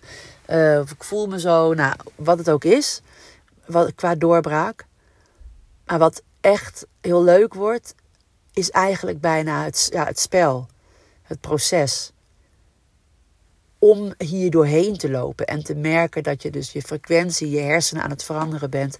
uh, 0.49 0.79
of 0.83 0.91
ik 0.91 1.05
voel 1.05 1.27
me 1.27 1.41
zo. 1.41 1.75
Nou, 1.75 1.95
wat 2.15 2.39
het 2.39 2.51
ook 2.51 2.65
is. 2.65 3.01
Wat, 3.71 3.95
qua 3.95 4.15
doorbraak. 4.15 4.87
Maar 5.87 5.99
wat 5.99 6.23
echt 6.41 6.87
heel 7.01 7.25
leuk 7.25 7.55
wordt, 7.55 7.95
is 8.53 8.71
eigenlijk 8.71 9.21
bijna 9.21 9.65
het, 9.65 9.89
ja, 9.93 10.05
het 10.05 10.19
spel, 10.19 10.69
het 11.23 11.41
proces. 11.41 12.13
Om 13.79 14.15
hier 14.19 14.51
doorheen 14.51 14.97
te 14.97 15.11
lopen 15.11 15.47
en 15.47 15.65
te 15.65 15.75
merken 15.75 16.23
dat 16.23 16.43
je 16.43 16.51
dus 16.51 16.73
je 16.73 16.83
frequentie, 16.83 17.51
je 17.51 17.61
hersenen 17.61 18.03
aan 18.03 18.11
het 18.11 18.25
veranderen 18.25 18.71
bent 18.71 18.99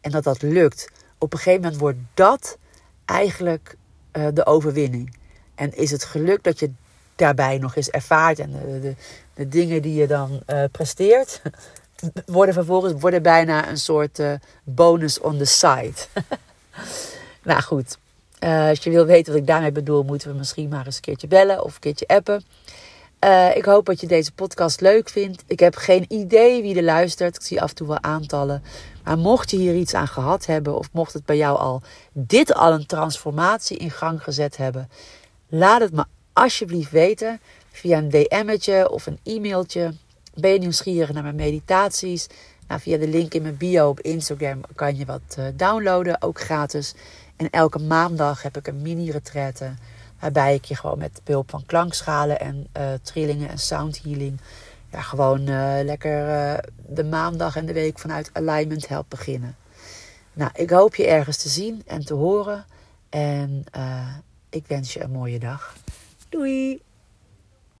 en 0.00 0.10
dat 0.10 0.24
dat 0.24 0.42
lukt. 0.42 0.88
Op 1.18 1.32
een 1.32 1.38
gegeven 1.38 1.62
moment 1.62 1.80
wordt 1.80 1.98
dat 2.14 2.58
eigenlijk 3.04 3.76
uh, 4.12 4.26
de 4.34 4.46
overwinning. 4.46 5.16
En 5.54 5.76
is 5.76 5.90
het 5.90 6.04
geluk 6.04 6.42
dat 6.42 6.58
je 6.58 6.70
daarbij 7.16 7.58
nog 7.58 7.76
eens 7.76 7.90
ervaart 7.90 8.38
en 8.38 8.50
de, 8.52 8.94
de, 9.34 9.48
dingen 9.48 9.82
die 9.82 9.94
je 9.94 10.06
dan 10.06 10.42
uh, 10.46 10.64
presteert, 10.70 11.42
worden 12.26 12.54
vervolgens 12.54 12.92
worden 13.00 13.22
bijna 13.22 13.68
een 13.68 13.78
soort 13.78 14.18
uh, 14.18 14.32
bonus 14.64 15.20
on 15.20 15.38
the 15.38 15.44
side. 15.44 15.94
Nou 17.42 17.62
goed, 17.62 17.98
uh, 18.40 18.68
als 18.68 18.78
je 18.78 18.90
wil 18.90 19.04
weten 19.04 19.32
wat 19.32 19.40
ik 19.40 19.46
daarmee 19.46 19.72
bedoel, 19.72 20.02
moeten 20.02 20.30
we 20.30 20.38
misschien 20.38 20.68
maar 20.68 20.86
eens 20.86 20.96
een 20.96 21.02
keertje 21.02 21.26
bellen 21.26 21.64
of 21.64 21.74
een 21.74 21.80
keertje 21.80 22.06
appen. 22.06 22.44
Uh, 23.24 23.56
ik 23.56 23.64
hoop 23.64 23.86
dat 23.86 24.00
je 24.00 24.06
deze 24.06 24.32
podcast 24.32 24.80
leuk 24.80 25.08
vindt. 25.08 25.42
Ik 25.46 25.60
heb 25.60 25.76
geen 25.76 26.04
idee 26.08 26.62
wie 26.62 26.76
er 26.76 26.82
luistert. 26.82 27.36
Ik 27.36 27.42
zie 27.42 27.62
af 27.62 27.68
en 27.68 27.74
toe 27.74 27.86
wel 27.86 28.02
aantallen. 28.02 28.62
Maar 29.04 29.18
mocht 29.18 29.50
je 29.50 29.56
hier 29.56 29.74
iets 29.74 29.94
aan 29.94 30.08
gehad 30.08 30.46
hebben, 30.46 30.78
of 30.78 30.88
mocht 30.92 31.12
het 31.12 31.24
bij 31.24 31.36
jou 31.36 31.58
al 31.58 31.82
dit 32.12 32.54
al 32.54 32.72
een 32.72 32.86
transformatie 32.86 33.76
in 33.76 33.90
gang 33.90 34.22
gezet 34.22 34.56
hebben, 34.56 34.90
laat 35.48 35.80
het 35.80 35.92
me 35.92 36.04
alsjeblieft 36.32 36.90
weten 36.90 37.40
via 37.70 37.98
een 37.98 38.08
DM'tje 38.08 38.90
of 38.90 39.06
een 39.06 39.18
e-mailtje. 39.22 39.94
Ben 40.34 40.50
je 40.50 40.58
nieuwsgierig 40.58 41.12
naar 41.12 41.22
mijn 41.22 41.34
meditaties? 41.34 42.26
Nou, 42.68 42.80
via 42.80 42.96
de 42.98 43.08
link 43.08 43.34
in 43.34 43.42
mijn 43.42 43.56
bio 43.56 43.88
op 43.88 44.00
Instagram 44.00 44.60
kan 44.74 44.96
je 44.96 45.04
wat 45.04 45.36
uh, 45.38 45.44
downloaden, 45.54 46.22
ook 46.22 46.40
gratis. 46.40 46.94
En 47.36 47.50
elke 47.50 47.78
maandag 47.78 48.42
heb 48.42 48.56
ik 48.56 48.66
een 48.66 48.82
mini-retraite. 48.82 49.74
Waarbij 50.20 50.54
ik 50.54 50.64
je 50.64 50.76
gewoon 50.76 50.98
met 50.98 51.20
behulp 51.24 51.50
van 51.50 51.66
klankschalen 51.66 52.40
en 52.40 52.66
uh, 52.76 52.82
trillingen 53.02 53.48
en 53.48 53.58
soundhealing. 53.58 54.40
Ja, 54.92 55.00
gewoon 55.00 55.40
uh, 55.40 55.78
lekker 55.82 56.60
de 56.86 57.04
maandag 57.04 57.56
en 57.56 57.66
de 57.66 57.72
week 57.72 57.98
vanuit 57.98 58.30
alignment 58.32 58.88
help 58.88 59.06
beginnen. 59.08 59.56
Nou, 60.32 60.50
ik 60.54 60.70
hoop 60.70 60.94
je 60.94 61.06
ergens 61.06 61.36
te 61.36 61.48
zien 61.48 61.82
en 61.86 62.04
te 62.04 62.14
horen. 62.14 62.64
En 63.08 63.64
ik 64.50 64.66
wens 64.66 64.92
je 64.92 65.02
een 65.02 65.10
mooie 65.10 65.38
dag. 65.38 65.76
Doei! 66.28 66.89